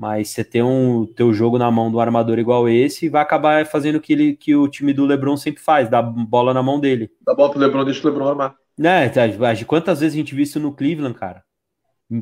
[0.00, 3.96] Mas você ter um teu jogo na mão do armador igual esse, vai acabar fazendo
[3.96, 7.10] o que, ele, que o time do LeBron sempre faz, dar bola na mão dele.
[7.20, 8.56] Dá bola pro LeBron, deixa o LeBron armar.
[8.78, 9.20] Né, tá,
[9.66, 11.44] quantas vezes a gente viu isso no Cleveland, cara?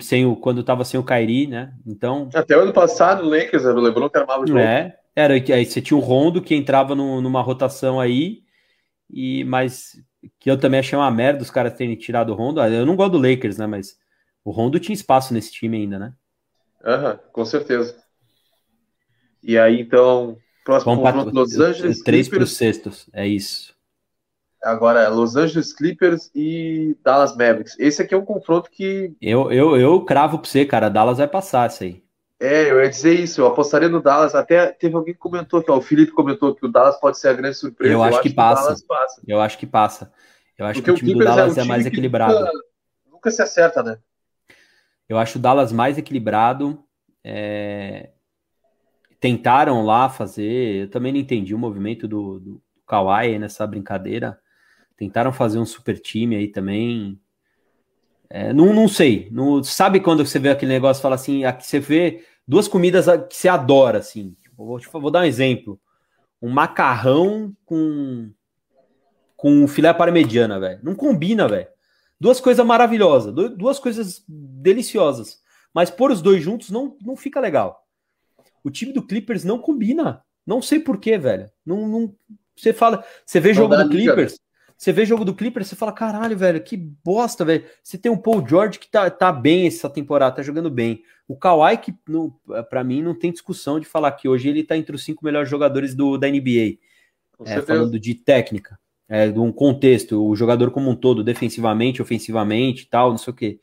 [0.01, 1.73] Sem o, quando tava sem o Kyrie, né?
[1.87, 4.59] Então, Até o ano passado, o Lakers era o LeBron que armava o jogo.
[4.59, 8.41] é, Era, aí você tinha o Rondo que entrava no, numa rotação aí,
[9.09, 9.93] e mas
[10.41, 12.61] que eu também achei uma merda os caras terem tirado o Rondo.
[12.61, 13.69] Eu não gosto do Lakers, né?
[13.69, 13.95] Mas
[14.45, 16.13] o Rondo tinha espaço nesse time ainda, né?
[16.85, 17.97] Aham, uhum, com certeza.
[19.43, 23.77] E aí, então, próximo Vamos confronto, Los Angeles Três para os sextos, é isso.
[24.63, 27.77] Agora é Los Angeles Clippers e Dallas Mavericks.
[27.79, 29.15] Esse aqui é um confronto que.
[29.21, 30.89] Eu, eu, eu cravo para você, cara.
[30.89, 32.03] Dallas vai passar isso aí.
[32.41, 33.41] É, eu ia dizer isso.
[33.41, 34.35] Eu apostaria no Dallas.
[34.35, 37.29] Até teve alguém que comentou que, ó, o Felipe comentou que o Dallas pode ser
[37.29, 37.93] a grande surpresa.
[37.93, 38.85] Eu, eu acho, que, passa.
[38.87, 39.23] passa.
[39.27, 40.13] Eu acho que passa.
[40.57, 42.35] Eu acho Porque que o time o do Dallas é, um é mais equilibrado.
[42.35, 42.53] Nunca,
[43.13, 43.99] nunca, se acerta, né?
[45.09, 46.85] Eu acho o Dallas mais equilibrado.
[47.25, 48.11] É...
[49.21, 50.83] Tentaram lá fazer.
[50.83, 54.39] Eu também não entendi o movimento do, do Kawhi nessa brincadeira.
[54.97, 57.21] Tentaram fazer um super time aí também.
[58.31, 59.29] É, não, não sei.
[59.31, 63.37] Não, sabe quando você vê aquele negócio fala assim, aqui você vê duas comidas que
[63.37, 64.37] você adora, assim.
[64.43, 65.81] Tipo, vou, tipo, vou dar um exemplo.
[66.41, 68.31] Um macarrão com
[69.37, 70.81] com filé parmegiana, velho.
[70.83, 71.69] Não combina, velho.
[72.21, 75.41] Duas coisas maravilhosas, duas coisas deliciosas.
[75.73, 77.87] Mas pôr os dois juntos não, não fica legal.
[78.65, 80.25] O time do Clippers não combina.
[80.47, 81.51] Não sei porquê, velho.
[81.65, 82.15] Não, não,
[82.57, 84.41] você fala, você vê jogo do Clippers,
[84.77, 87.65] você vê jogo do Clippers, você fala, caralho, velho, que bosta, velho.
[87.83, 91.03] Você tem um Paul George que tá, tá bem essa temporada, tá jogando bem.
[91.27, 91.95] O Kawhi, que
[92.71, 95.51] para mim não tem discussão de falar que hoje ele tá entre os cinco melhores
[95.51, 96.79] jogadores do, da NBA.
[97.45, 98.79] É, falando de técnica,
[99.09, 103.37] é, de um contexto, o jogador como um todo, defensivamente, ofensivamente tal, não sei o
[103.37, 103.61] quê.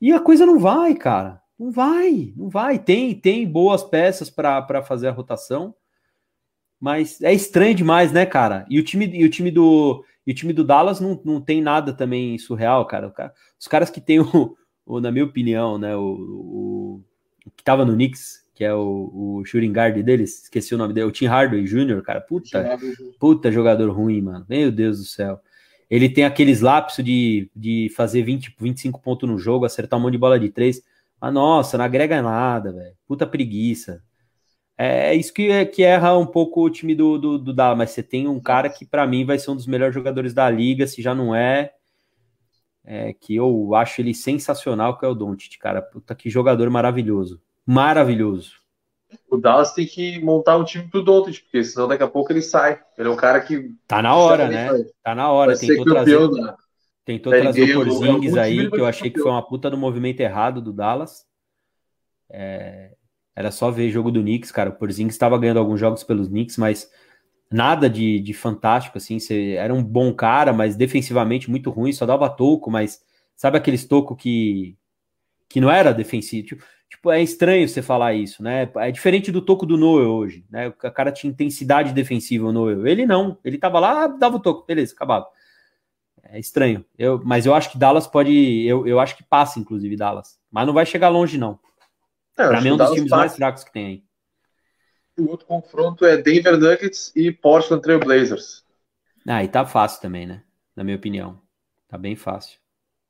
[0.00, 1.40] E a coisa não vai, cara.
[1.58, 2.78] Não vai, não vai.
[2.78, 5.74] Tem, tem boas peças para fazer a rotação,
[6.80, 8.66] mas é estranho demais, né, cara?
[8.68, 11.60] E o time, e o time do e o time do Dallas não, não tem
[11.60, 13.12] nada também surreal, cara.
[13.58, 14.56] Os caras que tem o,
[14.86, 17.04] o na minha opinião, né, o, o,
[17.56, 21.06] que tava no Knicks, que é o, o shooting guard deles, esqueci o nome dele,
[21.06, 22.78] o Tim Hardaway Jr., cara, puta,
[23.18, 24.44] puta jogador ruim, mano.
[24.48, 25.40] Meu Deus do céu.
[25.88, 30.12] Ele tem aqueles lapsos de, de fazer 20, 25 pontos no jogo, acertar um monte
[30.12, 30.82] de bola de três.
[31.20, 32.94] Mas nossa, não agrega nada, velho.
[33.06, 34.02] Puta preguiça.
[34.76, 37.90] É, é isso que, que erra um pouco o time do, do, do Dallas, mas
[37.90, 40.86] você tem um cara que para mim vai ser um dos melhores jogadores da liga,
[40.86, 41.72] se já não é,
[42.84, 45.80] é que eu acho ele sensacional, que é o Doncic, cara.
[45.80, 47.40] Puta que jogador maravilhoso.
[47.66, 48.62] Maravilhoso.
[49.30, 52.42] O Dallas tem que montar um time pro Doncic, porque senão daqui a pouco ele
[52.42, 52.80] sai.
[52.96, 54.68] Ele é um cara que tá na hora, né?
[54.68, 56.56] Vai, tá na hora, tentou trazer da,
[57.04, 60.60] tentou trazer o Porzingis aí, que eu achei que foi uma puta do movimento errado
[60.60, 61.26] do Dallas.
[62.30, 62.92] É,
[63.34, 64.70] era só ver jogo do Knicks, cara.
[64.70, 66.90] O Porzingis estava ganhando alguns jogos pelos Knicks, mas
[67.50, 69.18] nada de, de fantástico, assim.
[69.18, 73.02] Você era um bom cara, mas defensivamente muito ruim, só dava toco, mas
[73.36, 74.76] sabe aqueles toco que,
[75.48, 76.48] que não era defensivo?
[76.48, 78.70] Tipo, tipo, é estranho você falar isso, né?
[78.76, 80.68] É diferente do toco do Noel hoje, né?
[80.68, 82.86] O cara tinha intensidade defensiva, o Noel.
[82.86, 85.26] Ele não, ele tava lá, dava o toco, beleza, acabado.
[86.22, 86.84] É estranho.
[86.98, 88.32] Eu, mas eu acho que Dallas pode.
[88.66, 90.38] Eu, eu acho que passa, inclusive, Dallas.
[90.50, 91.58] Mas não vai chegar longe, não.
[92.36, 93.20] É, pra mim é um dos times passa.
[93.20, 94.04] mais fracos que tem aí.
[95.18, 98.64] O outro confronto é Denver Nuggets e Portland Trail Blazers.
[99.26, 100.42] Ah, e tá fácil também, né?
[100.76, 101.40] Na minha opinião.
[101.88, 102.58] Tá bem fácil.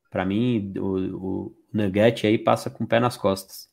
[0.08, 3.71] Para mim, o, o Nugget aí passa com o pé nas costas.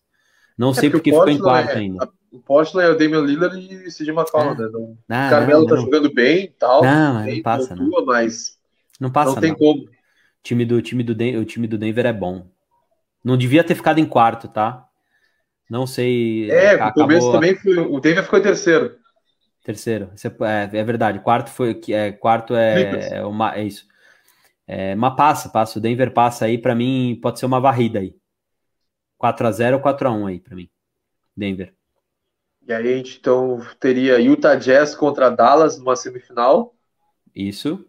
[0.59, 2.09] Não é sei porque ficou em quarto é, ainda.
[2.29, 4.69] O Portland é o Damian Lillard e o CJ McCollum, né?
[4.69, 6.83] Não, não, o Carmelo não, tá jogando bem e tal.
[6.83, 8.05] Não, não passa, não.
[8.05, 8.57] Mas
[8.99, 9.83] não passa, não tem como.
[9.83, 9.89] O
[10.43, 12.45] time do, time do, o time do Denver é bom.
[13.23, 14.85] Não devia ter ficado em quarto, tá?
[15.69, 16.51] Não sei.
[16.51, 17.77] É, o começo também foi.
[17.77, 18.97] O Denver ficou em terceiro.
[19.63, 20.11] Terceiro.
[20.41, 21.19] É, é verdade.
[21.19, 21.79] Quarto foi.
[21.87, 23.85] É, quarto é, é, uma, é isso.
[24.67, 25.79] É, mas passa, passa.
[25.79, 28.13] O Denver passa aí, para mim, pode ser uma varrida aí.
[29.21, 30.69] 4x0 ou 4x1 aí, para mim.
[31.35, 31.73] Denver.
[32.67, 36.75] E aí a gente então teria Utah Jazz contra Dallas numa semifinal.
[37.35, 37.85] Isso.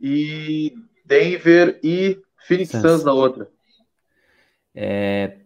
[0.00, 3.48] E Denver e Phoenix Suns, Suns na outra.
[4.74, 5.36] É,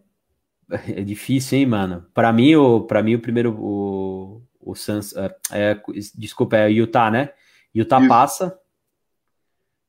[0.70, 2.06] é difícil, hein, mano?
[2.14, 5.80] Para mim, o, pra mim, o primeiro, o, o Suns, é, é,
[6.14, 7.30] desculpa, é Utah, né?
[7.74, 8.08] Utah Isso.
[8.08, 8.58] passa.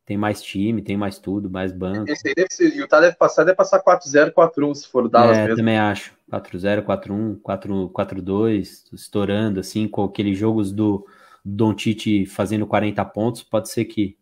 [0.10, 2.10] Tem mais time, tem mais tudo, mais banco.
[2.10, 5.42] Esse aí deve ser, Utah deve passar, deve passar 4-0, 4-1, se for Dallas é,
[5.44, 5.58] mesmo.
[5.58, 6.12] também acho.
[6.32, 11.06] 4-0, 4-1, 4-2, estourando, assim, com aqueles jogos do
[11.46, 14.18] Don Tite fazendo 40 pontos, pode ser que,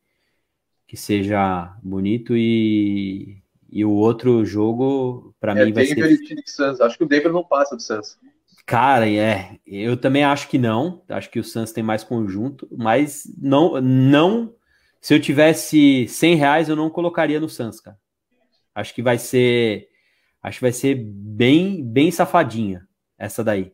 [0.86, 6.34] que seja bonito e e o outro jogo, para é, mim, vai Denver ser.
[6.34, 6.82] E Suns.
[6.82, 8.18] Acho que o Denver não passa do Suns.
[8.66, 9.58] Cara, é.
[9.66, 11.02] Eu também acho que não.
[11.08, 13.80] Acho que o Suns tem mais conjunto, mas não.
[13.80, 14.54] não
[15.02, 17.98] se eu tivesse 100 reais, eu não colocaria no Suns, cara.
[18.74, 19.88] Acho que vai ser.
[20.41, 22.88] Acho que vai ser bem, bem safadinha
[23.18, 23.74] essa daí.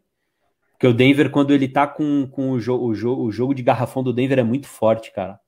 [0.72, 3.62] Porque o Denver, quando ele tá com, com o, jo o, jo o jogo de
[3.62, 5.40] garrafão do Denver é muito forte, cara.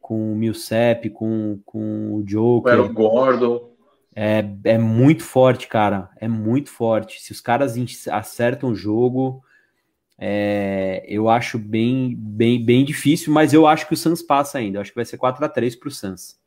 [0.00, 2.72] Com o Millsap, com, com o Joker.
[2.72, 3.70] Era o Gordon.
[4.14, 6.10] É, é muito forte, cara.
[6.16, 7.20] É muito forte.
[7.20, 7.74] Se os caras
[8.10, 9.42] acertam o jogo,
[10.22, 14.76] é, eu acho bem, bem, bem difícil, mas eu acho que o Suns passa ainda.
[14.76, 16.38] Eu acho que vai ser 4 a 3 para o Suns.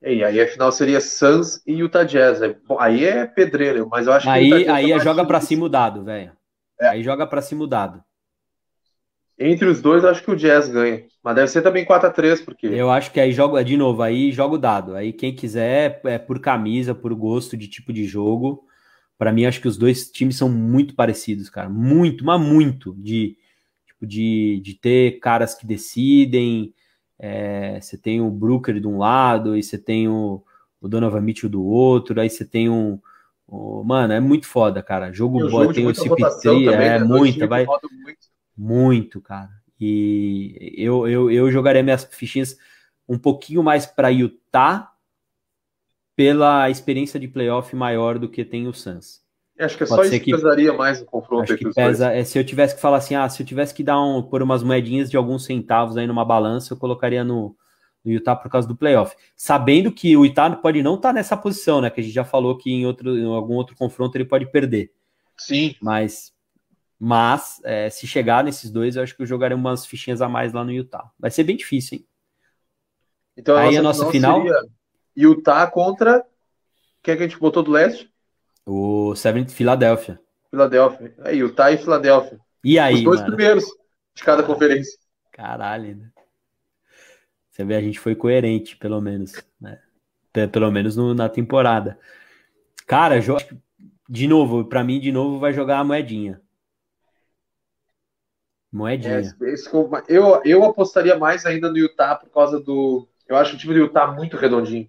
[0.00, 2.40] E aí a final seria Suns e Utah Jazz.
[2.78, 6.04] Aí é pedreiro, mas eu acho que aí aí é joga para cima o dado,
[6.04, 6.32] velho.
[6.80, 6.88] É.
[6.88, 8.02] Aí joga para cima o dado.
[9.38, 11.04] Entre os dois, acho que o Jazz ganha.
[11.22, 12.66] Mas deve ser também 4 a 3 porque.
[12.66, 14.94] Eu acho que aí joga, de novo, aí joga o dado.
[14.96, 18.64] Aí quem quiser, é por camisa, por gosto de tipo de jogo.
[19.18, 21.68] Para mim, acho que os dois times são muito parecidos, cara.
[21.68, 22.94] Muito, mas muito.
[22.96, 23.36] De,
[23.84, 26.72] tipo, de, de ter caras que decidem.
[27.18, 30.44] É, você tem o Brooker de um lado, e você tem o,
[30.80, 33.00] o Donovan Mitchell do outro, aí você tem um.
[33.44, 35.12] O, mano, é muito foda, cara.
[35.12, 37.04] Jogo bom, tem o CP3, é né?
[37.04, 37.66] muita, vai.
[37.66, 38.28] Muito.
[38.56, 39.50] muito, cara.
[39.80, 42.56] E eu, eu, eu jogaria minhas fichinhas
[43.08, 44.92] um pouquinho mais para Utah
[46.18, 49.22] pela experiência de playoff maior do que tem o Suns.
[49.56, 52.24] Acho que é Pode só isso que pesaria mais o confronto acho que pesa, é,
[52.24, 54.64] Se eu tivesse que falar assim, ah, se eu tivesse que dar um, por umas
[54.64, 57.54] moedinhas de alguns centavos aí numa balança, eu colocaria no,
[58.04, 59.14] no Utah por causa do playoff.
[59.36, 61.88] Sabendo que o Utah pode não estar tá nessa posição, né?
[61.88, 64.92] Que a gente já falou que em, outro, em algum outro confronto ele pode perder.
[65.36, 65.76] Sim.
[65.80, 66.32] Mas,
[66.98, 70.52] mas é, se chegar nesses dois, eu acho que eu jogaria umas fichinhas a mais
[70.52, 71.12] lá no Utah.
[71.16, 72.06] Vai ser bem difícil, hein?
[73.36, 74.42] Então, aí a nossa, final.
[74.42, 74.77] Seria
[75.20, 76.24] Utah contra.
[77.02, 78.08] Quem é que a gente botou do leste?
[78.64, 80.20] O Seven Filadélfia.
[80.50, 81.14] Filadélfia.
[81.24, 82.38] É, Utah e Filadélfia.
[82.62, 82.94] E aí?
[82.94, 83.34] Os dois mano?
[83.34, 83.64] primeiros
[84.14, 84.98] de cada conferência.
[85.32, 86.10] Caralho, né?
[87.50, 89.32] Você vê, a gente foi coerente, pelo menos.
[89.60, 89.80] Né?
[90.52, 91.98] Pelo menos no, na temporada.
[92.86, 93.16] Cara,
[94.08, 96.40] de novo, para mim, de novo, vai jogar a moedinha.
[98.70, 99.16] Moedinha.
[99.16, 99.68] É, esse,
[100.08, 103.08] eu, eu apostaria mais ainda no Utah por causa do.
[103.26, 104.88] Eu acho o time do Utah muito redondinho.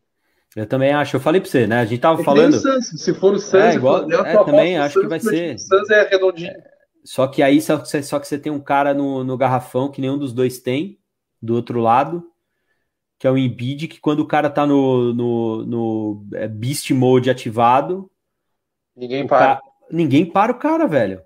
[0.56, 1.16] Eu também acho.
[1.16, 1.80] Eu falei para você, né?
[1.80, 2.60] A gente tava é falando.
[2.60, 5.56] Suns, se for o Suns, é, igual, eu é, também acho Suns, que vai ser.
[5.56, 6.50] O Suns é redondinho.
[6.50, 6.64] É,
[7.04, 10.18] só que aí só, só que você tem um cara no, no garrafão que nenhum
[10.18, 11.00] dos dois tem,
[11.42, 12.24] do outro lado,
[13.18, 17.30] que é o Embiid, que quando o cara tá no, no, no é, Beast Mode
[17.30, 18.10] ativado.
[18.96, 19.58] Ninguém para.
[19.58, 19.62] Ca...
[19.92, 21.22] Ninguém para o cara, velho.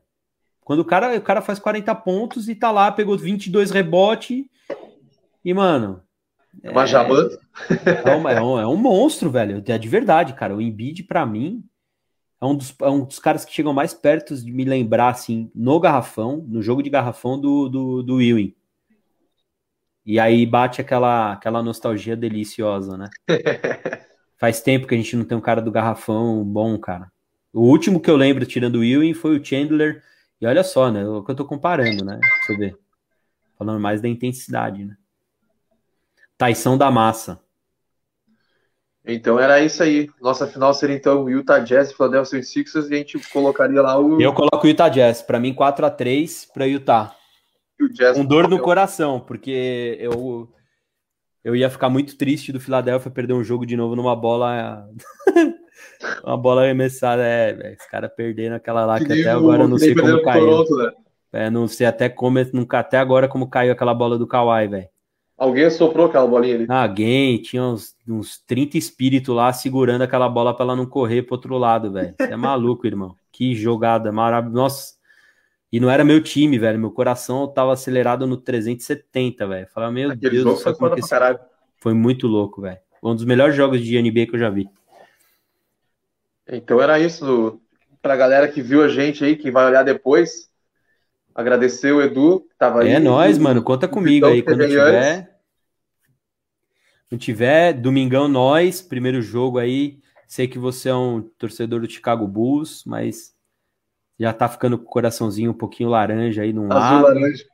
[0.61, 4.49] Quando o cara, o cara faz 40 pontos e tá lá, pegou 22 rebote
[5.43, 6.01] e, mano,
[6.61, 7.29] é uma jamã.
[7.69, 9.63] É, é, um, é um monstro, velho.
[9.65, 10.55] É de verdade, cara.
[10.55, 11.63] O Embiid, para mim,
[12.39, 15.49] é um, dos, é um dos caras que chegam mais perto de me lembrar, assim,
[15.55, 18.55] no garrafão, no jogo de garrafão do, do, do Ewing.
[20.05, 23.09] E aí bate aquela, aquela nostalgia deliciosa, né?
[24.37, 27.09] Faz tempo que a gente não tem um cara do garrafão bom, cara.
[27.53, 30.03] O último que eu lembro, tirando o Ewing, foi o Chandler.
[30.41, 31.07] E olha só, né?
[31.07, 32.19] O que eu tô comparando, né?
[32.19, 32.77] Pra você ver.
[33.57, 34.97] Falando mais da intensidade, né?
[36.43, 37.39] Taição da Massa.
[39.05, 40.09] Então era isso aí.
[40.21, 44.21] Nossa final seria então Utah Jazz e Philadelphia Sixers e a gente colocaria lá o.
[44.21, 45.21] Eu coloco o Utah Jazz.
[45.21, 47.15] Para mim, 4 a 3 para Utah.
[48.13, 50.49] Com dor no coração, porque eu
[51.45, 54.85] eu ia ficar muito triste do Philadelphia perder um jogo de novo numa bola.
[56.25, 57.25] uma bola arremessada.
[57.25, 60.45] É, esse cara perdendo aquela lá que, que até agora eu não sei como caiu.
[60.45, 60.91] Toronto, né?
[61.31, 64.92] É, não sei até como, nunca, até agora como caiu aquela bola do Kawhi, velho.
[65.37, 66.65] Alguém soprou aquela bolinha ali?
[66.69, 71.35] Alguém, tinha uns, uns 30 espíritos lá segurando aquela bola para ela não correr pro
[71.35, 72.13] outro lado, velho.
[72.17, 73.15] Você é maluco, irmão.
[73.31, 74.55] Que jogada maravilhosa.
[74.55, 74.93] Nossa.
[75.71, 76.79] E não era meu time, velho.
[76.79, 79.67] Meu coração tava acelerado no 370, velho.
[79.73, 81.15] Falava, meu Aquele Deus do céu, que esse...
[81.77, 82.77] Foi muito louco, velho.
[83.01, 84.69] Um dos melhores jogos de NBA que eu já vi.
[86.47, 87.59] Então era isso.
[88.01, 90.49] Pra galera que viu a gente aí, que vai olhar depois,
[91.35, 92.91] Agradecer o Edu, que tava é aí.
[92.93, 93.63] É nóis, mano.
[93.63, 95.17] Conta comigo aí quando tiver.
[95.17, 95.33] Antes.
[97.09, 99.99] Quando tiver, domingão nós, primeiro jogo aí.
[100.27, 103.35] Sei que você é um torcedor do Chicago Bulls, mas
[104.19, 107.03] já tá ficando com o coraçãozinho um pouquinho laranja aí num Azul, lado.
[107.03, 107.45] laranja.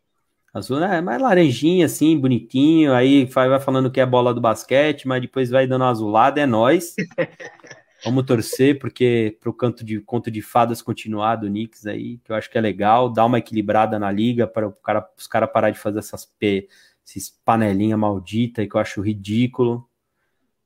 [0.54, 2.94] Azul, é, mais laranjinha assim, bonitinho.
[2.94, 6.96] Aí vai falando que é bola do basquete, mas depois vai dando azulada, é nós.
[8.04, 12.32] Vamos torcer, porque para o canto de conto de fadas continuar do Knicks aí, que
[12.32, 15.70] eu acho que é legal, dar uma equilibrada na liga para cara, os caras parar
[15.70, 16.68] de fazer essas p,
[17.06, 19.88] esses panelinha maldita que eu acho ridículo.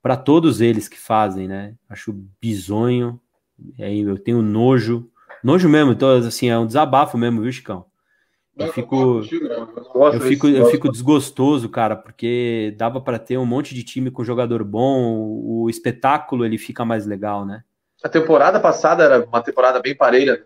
[0.01, 1.75] Para todos eles que fazem, né?
[1.87, 3.19] Acho bizonho.
[3.79, 5.09] Aí eu tenho nojo.
[5.43, 7.85] Nojo mesmo, então, assim, é um desabafo mesmo, viu, Chicão?
[8.55, 9.21] Eu fico,
[10.11, 14.23] eu fico, eu fico desgostoso, cara, porque dava para ter um monte de time com
[14.23, 17.63] jogador bom, o espetáculo ele fica mais legal, né?
[18.03, 20.45] A temporada passada era uma temporada bem parelha.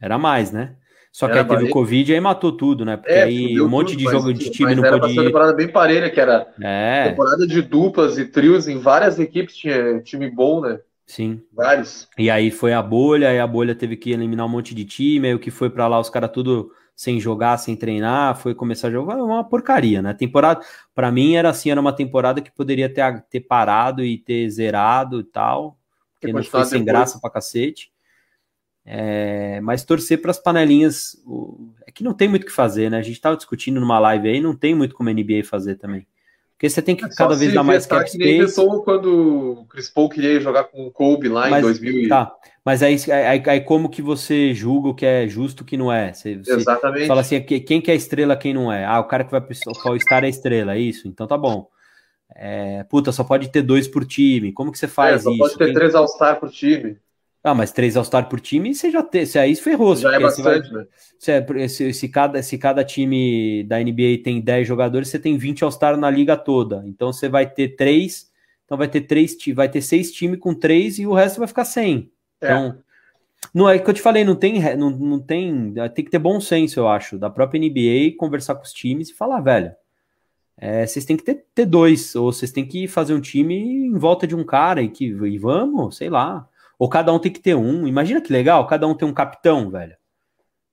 [0.00, 0.76] Era mais, né?
[1.12, 1.68] Só que Era aí teve Bahia.
[1.68, 2.96] o Covid e aí matou tudo, né?
[2.96, 5.24] Porque É, aí um monte tudo, de jogo de time não era podia uma ir.
[5.24, 10.00] temporada bem parelha, que era É, temporada de duplas e trios em várias equipes, tinha
[10.02, 10.80] time bom, né?
[11.06, 11.42] sim.
[11.52, 12.08] Vários.
[12.18, 15.28] E aí foi a bolha, aí a bolha teve que eliminar um monte de time,
[15.28, 18.88] aí o que foi pra lá, os caras tudo sem jogar, sem treinar, foi começar
[18.88, 20.14] a jogar, uma porcaria, né?
[20.14, 20.62] Temporada,
[20.94, 25.20] pra mim era assim, era uma temporada que poderia ter, ter parado e ter zerado
[25.20, 25.78] e tal,
[26.14, 26.84] porque não foi sem depois.
[26.84, 27.92] graça pra cacete.
[29.24, 32.90] É, mas torcer para as panelinhas, o- é que não tem muito o que fazer,
[32.90, 32.98] né?
[32.98, 36.06] A gente tava discutindo numa live aí, não tem muito como a NBA fazer também.
[36.56, 38.60] Porque você tem que É só cada vez dar mais cap que nem space.
[38.60, 42.08] inventou quando o Chris Paul queria jogar com o Kobe lá em Mas, 2000 e...
[42.08, 42.34] tá,
[42.64, 45.92] mas aí, aí, aí como que você julga o que é justo o que não
[45.92, 46.12] é?
[46.14, 47.06] Você, você Exatamente.
[47.06, 48.84] fala assim, que- quem que é estrela, quem não é?
[48.86, 49.54] Ah, o cara que vai pro
[49.84, 51.06] All-Star é estrela, é isso?
[51.08, 51.68] Então tá bom.
[52.34, 54.52] É, puta, só pode ter dois por time.
[54.52, 55.38] Como que você É, faz só isso?
[55.38, 56.98] pode ter Quem- três All-Star por time.
[57.48, 59.24] Ah, mas três All-Star por time, você já tem.
[59.24, 59.94] Você aí ferrou.
[59.94, 60.86] Já é você vai- bastante, né?
[61.16, 65.38] se, é- se- se cada, se cada time da NBA tem 10 jogadores, você tem
[65.38, 66.82] 20 All-Star na liga toda.
[66.86, 68.30] Então você vai ter três.
[68.64, 71.64] Então vai ter três, vai ter seis times com três e o resto vai ficar
[71.64, 72.10] sem.
[72.40, 72.46] É.
[72.46, 72.78] Então,
[73.54, 76.40] não é que eu te falei, não tem, não, não tem, tem que ter bom
[76.40, 79.70] senso, eu acho, da própria NBA conversar com os times e falar, velho,
[80.58, 83.92] é, vocês têm que ter, ter dois, ou vocês têm que fazer um time em
[83.96, 86.48] volta de um cara e que e vamos, sei lá.
[86.78, 87.86] Ou cada um tem que ter um.
[87.86, 89.96] Imagina que legal, cada um tem um capitão, velho.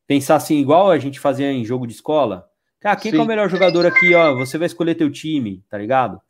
[0.05, 2.47] Pensar assim, igual a gente fazia em jogo de escola.
[2.79, 4.35] Cara, quem que é o melhor jogador aqui, ó?
[4.35, 6.21] Você vai escolher teu time, tá ligado?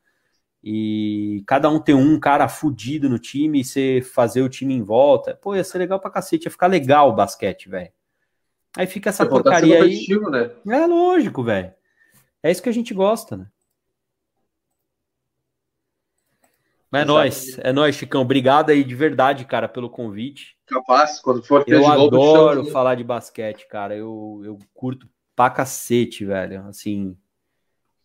[0.64, 4.84] E cada um tem um cara fudido no time e você fazer o time em
[4.84, 5.36] volta.
[5.42, 7.92] Pô, ia ser legal pra cacete, ia ficar legal o basquete, velho.
[8.78, 10.06] Aí fica essa ser porcaria aí.
[10.32, 10.52] né?
[10.68, 11.74] É lógico, velho.
[12.42, 13.48] É isso que a gente gosta, né?
[16.94, 18.22] Mas é nóis, é nóis, Chicão.
[18.22, 20.56] Obrigado aí de verdade, cara, pelo convite.
[20.68, 23.96] Capaz, quando for ter Eu de novo, adoro falar de basquete, cara.
[23.96, 26.64] Eu, eu curto pra cacete, velho.
[26.68, 27.18] Assim,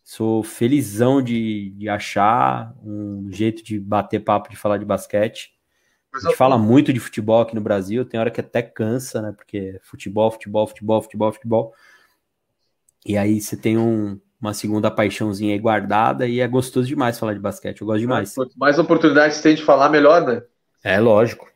[0.03, 5.53] sou felizão de, de achar um jeito de bater papo, de falar de basquete.
[6.11, 9.31] A gente fala muito de futebol aqui no Brasil, tem hora que até cansa, né?
[9.31, 11.73] Porque é futebol, futebol, futebol, futebol, futebol.
[13.05, 17.33] E aí você tem um- uma segunda paixãozinha aí guardada e é gostoso demais falar
[17.33, 17.81] de basquete.
[17.81, 18.33] Eu gosto demais.
[18.35, 20.41] Quanto mais oportunidades tem de falar, melhor, né?
[20.83, 21.47] É lógico.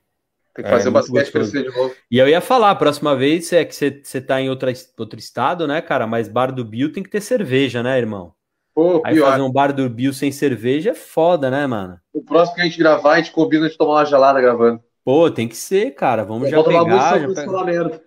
[0.54, 1.96] Tem que É, fazer o muito basquete crescer de novo.
[2.12, 5.68] E eu ia falar, a próxima vez é que você, tá em outra, outro estado,
[5.68, 6.08] né, cara?
[6.08, 8.34] Mas bar do Bill tem que ter cerveja, né, irmão?
[8.74, 9.32] Pô, Aí pior.
[9.32, 12.00] fazer um bar do Bill sem cerveja é foda, né, mano?
[12.12, 14.84] O próximo que a gente gravar, a gente combina de tomar uma gelada gravando.
[15.04, 16.24] Pô, tem que ser, cara.
[16.24, 17.20] Vamos Só já pode tomar muito, pegar.
[17.20, 17.46] Já começa a pega...
[17.46, 18.04] falar merda.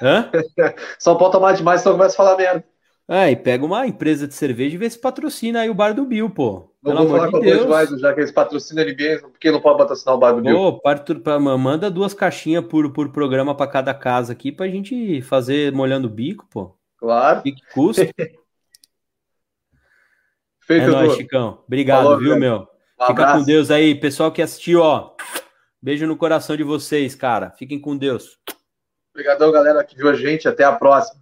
[0.00, 0.32] Hã?
[0.98, 2.64] Só pode tomar demais, só começa a falar merda.
[3.12, 6.04] É, e pega uma empresa de cerveja e vê se patrocina aí o bar do
[6.04, 6.70] Bill, pô.
[6.80, 7.68] Não Pelo vou falar com a de Bud Deus.
[7.76, 10.54] Weiser, já que eles patrocinam a NBA, porque não pode patrocinar o bar do Bill.
[10.54, 15.20] Pô, parto- pa- manda duas caixinhas por, por programa pra cada casa aqui pra gente
[15.22, 16.76] fazer molhando o bico, pô.
[16.98, 17.42] Claro.
[17.42, 18.02] Que que custa?
[20.60, 21.14] Feito, É nóis.
[21.14, 21.62] Chicão.
[21.66, 22.40] Obrigado, Falou, viu, velho.
[22.40, 22.68] meu?
[23.00, 23.42] Um Fica com.
[23.44, 25.14] Deus aí, pessoal que assistiu, ó.
[25.82, 27.50] Beijo no coração de vocês, cara.
[27.50, 28.38] Fiquem com Deus.
[29.12, 30.46] Obrigadão, galera, que viu a gente.
[30.46, 31.20] Até a próxima.